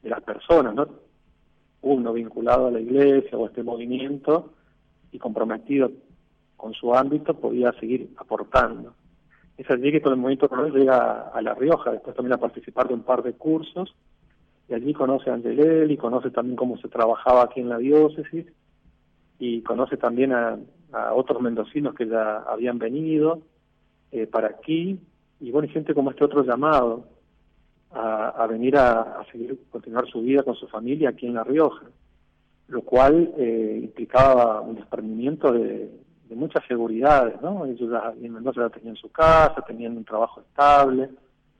de 0.03 0.11
las 0.11 0.23
personas, 0.23 0.75
¿no? 0.75 0.89
Uno 1.83 2.13
vinculado 2.13 2.69
a 2.69 2.71
la 2.71 2.81
iglesia 2.81 3.37
o 3.37 3.45
a 3.45 3.49
este 3.49 3.63
movimiento 3.63 4.55
y 5.13 5.19
comprometido 5.19 5.91
con 6.57 6.73
su 6.73 6.95
ámbito 6.95 7.35
podía 7.35 7.73
seguir 7.73 8.11
aportando. 8.17 8.95
Es 9.57 9.71
allí 9.71 9.93
que 9.93 10.01
todo 10.01 10.15
el 10.15 10.21
movimiento 10.21 10.49
llega 10.73 11.29
a 11.29 11.43
La 11.43 11.55
Rioja, 11.55 11.93
después 11.93 12.17
también 12.17 12.33
a 12.33 12.39
participar 12.39 12.89
de 12.89 12.95
un 12.95 13.03
par 13.03 13.23
de 13.23 13.35
cursos 13.35 13.95
y 14.69 14.75
allí 14.75 14.95
conoce 14.95 15.31
a 15.31 15.37
y 15.37 15.97
conoce 15.97 16.31
también 16.31 16.57
cómo 16.57 16.79
se 16.79 16.89
trabajaba 16.89 17.45
aquí 17.45 17.61
en 17.61 17.69
la 17.69 17.79
diócesis 17.79 18.47
y 19.39 19.63
conoce 19.63 19.97
también 19.97 20.33
a, 20.33 20.59
otros 21.13 21.43
mendocinos 21.43 21.93
que 21.97 22.07
ya 22.07 22.45
habían 22.47 22.79
venido 22.79 23.41
eh, 24.13 24.29
para 24.29 24.47
aquí 24.47 25.01
y 25.41 25.51
bueno, 25.51 25.67
y 25.67 25.73
siente 25.73 25.93
como 25.93 26.13
este 26.13 26.25
otro 26.25 26.45
llamado 26.45 27.05
a, 27.91 28.47
venir 28.49 28.77
a, 28.77 29.25
seguir, 29.31 29.59
continuar 29.71 30.07
su 30.07 30.21
vida 30.21 30.43
con 30.43 30.55
su 30.55 30.69
familia 30.69 31.11
aquí 31.11 31.27
en 31.27 31.35
La 31.35 31.45
Rioja, 31.45 31.87
lo 32.69 32.83
cual 32.83 33.33
eh, 33.37 33.81
implicaba 33.83 34.61
un 34.61 34.77
desprendimiento 34.77 35.53
de, 35.53 35.91
muchas 36.31 36.65
seguridades, 36.67 37.41
¿no? 37.43 37.65
Ellos 37.65 37.89
ya 37.89 38.13
en 38.21 38.33
Mendoza 38.33 38.63
ya 38.63 38.69
tenían 38.69 38.97
su 38.97 39.09
casa, 39.13 39.63
tenían 39.65 39.97
un 39.97 40.05
trabajo 40.05 40.41
estable, 40.41 41.09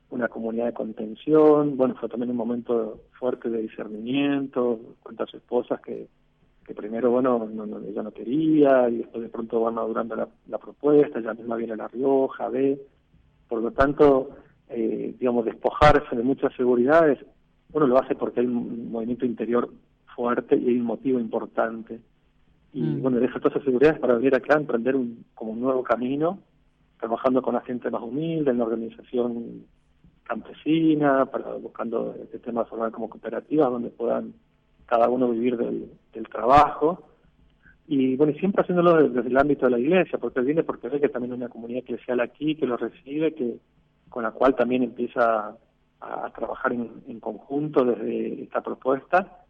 una 0.09 0.27
comunidad 0.27 0.67
de 0.67 0.73
contención, 0.73 1.77
bueno, 1.77 1.95
fue 1.99 2.09
también 2.09 2.31
un 2.31 2.37
momento 2.37 3.01
fuerte 3.19 3.49
de 3.49 3.61
discernimiento, 3.61 4.79
cuenta 5.01 5.23
a 5.23 5.27
su 5.27 5.37
esposa 5.37 5.79
que, 5.83 6.07
que 6.65 6.73
primero, 6.73 7.11
bueno, 7.11 7.49
no, 7.51 7.79
ella 7.79 8.03
no 8.03 8.11
quería, 8.11 8.89
y 8.89 8.97
después 8.97 9.23
de 9.23 9.29
pronto 9.29 9.61
va 9.61 9.71
madurando 9.71 10.15
la, 10.15 10.27
la 10.47 10.57
propuesta, 10.57 11.19
ella 11.19 11.33
misma 11.33 11.55
viene 11.55 11.75
La 11.75 11.87
Rioja, 11.87 12.49
ve, 12.49 12.79
por 13.47 13.61
lo 13.61 13.71
tanto, 13.71 14.29
eh, 14.69 15.15
digamos, 15.19 15.45
despojarse 15.45 16.15
de 16.15 16.23
muchas 16.23 16.53
seguridades, 16.55 17.19
uno 17.73 17.87
lo 17.87 17.99
hace 17.99 18.15
porque 18.15 18.39
hay 18.39 18.45
un 18.45 18.91
movimiento 18.91 19.25
interior 19.25 19.69
fuerte 20.15 20.55
y 20.55 20.69
hay 20.69 20.79
un 20.79 20.85
motivo 20.85 21.19
importante. 21.19 21.99
Y 22.73 22.81
mm. 22.81 23.01
bueno, 23.01 23.19
deja 23.19 23.39
todas 23.39 23.53
esas 23.53 23.65
seguridades 23.65 23.99
para 23.99 24.15
venir 24.15 24.33
acá 24.33 24.55
a 24.55 24.59
emprender 24.59 24.95
un, 24.95 25.25
como 25.33 25.51
un 25.51 25.61
nuevo 25.61 25.83
camino, 25.83 26.39
trabajando 26.99 27.41
con 27.41 27.53
la 27.53 27.61
gente 27.61 27.91
más 27.91 28.01
humilde, 28.01 28.51
en 28.51 28.57
la 28.57 28.63
organización 28.63 29.65
campesina, 30.25 31.25
para 31.27 31.53
buscando 31.53 32.15
este 32.21 32.39
tema 32.39 32.65
formar 32.65 32.91
como 32.91 33.09
cooperativas 33.09 33.69
donde 33.69 33.89
puedan 33.89 34.33
cada 34.85 35.07
uno 35.07 35.29
vivir 35.29 35.57
del, 35.57 35.89
trabajo. 36.29 37.07
Y 37.87 38.15
bueno, 38.15 38.33
y 38.33 38.39
siempre 38.39 38.61
haciéndolo 38.61 39.07
desde, 39.07 39.29
el 39.29 39.37
ámbito 39.37 39.65
de 39.65 39.71
la 39.71 39.79
iglesia, 39.79 40.17
porque 40.17 40.41
viene 40.41 40.63
porque 40.63 40.89
ve 40.89 40.99
que 40.99 41.09
también 41.09 41.33
hay 41.33 41.37
una 41.37 41.49
comunidad 41.49 41.83
eclesial 41.83 42.19
aquí 42.19 42.55
que 42.55 42.65
lo 42.65 42.77
recibe, 42.77 43.33
que 43.33 43.57
con 44.09 44.23
la 44.23 44.31
cual 44.31 44.55
también 44.55 44.83
empieza 44.83 45.55
a, 46.01 46.29
trabajar 46.31 46.73
en, 46.73 47.19
conjunto 47.19 47.85
desde 47.85 48.43
esta 48.43 48.61
propuesta 48.61 49.45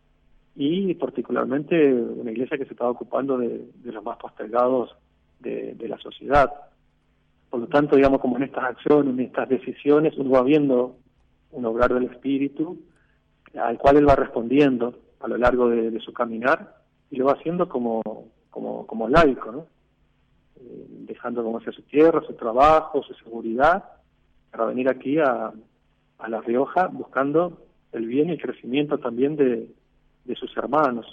y 0.56 0.94
particularmente 0.96 1.94
una 1.94 2.32
iglesia 2.32 2.58
que 2.58 2.66
se 2.66 2.74
está 2.74 2.90
ocupando 2.90 3.38
de, 3.38 3.68
los 3.84 4.04
más 4.04 4.18
postergados 4.18 4.96
de 5.40 5.88
la 5.88 5.98
sociedad. 5.98 6.52
Por 7.49 7.60
lo 7.62 7.67
tanto, 7.67 7.95
digamos, 7.95 8.19
como 8.19 8.38
en 8.38 8.43
estas 8.43 8.65
acciones, 8.65 9.13
en 9.13 9.19
estas 9.21 9.47
decisiones, 9.49 10.17
uno 10.17 10.31
va 10.31 10.43
viendo 10.43 10.97
un 11.51 11.65
obrar 11.65 11.93
del 11.93 12.05
espíritu 12.05 12.79
al 13.58 13.77
cual 13.77 13.97
él 13.97 14.08
va 14.08 14.15
respondiendo 14.15 14.95
a 15.19 15.27
lo 15.27 15.38
largo 15.38 15.69
de, 15.69 15.99
su 16.01 16.13
caminar 16.13 16.75
y 17.10 17.17
lo 17.17 17.25
va 17.25 17.34
haciendo 17.34 17.69
como, 17.69 18.01
como, 18.49 18.86
como 18.86 19.08
laico, 19.08 19.51
¿no? 19.51 19.67
Eh, 20.58 20.86
dejando 21.08 21.43
como 21.43 21.62
sea 21.62 21.71
su 21.71 21.81
tierra, 21.84 22.21
su 22.25 22.34
trabajo, 22.34 23.03
su 23.03 23.13
seguridad 23.15 23.84
para 24.51 24.65
venir 24.65 24.89
aquí 24.89 25.19
a, 25.19 25.51
a 26.17 26.29
La 26.29 26.41
Rioja 26.41 26.88
buscando 26.88 27.65
el 27.91 28.08
bien 28.08 28.29
y 28.29 28.34
el 28.34 28.41
crecimiento 28.41 28.97
también 28.97 29.36
de, 29.36 29.69
de 30.25 30.36
sus 30.36 30.55
hermanos. 30.58 31.05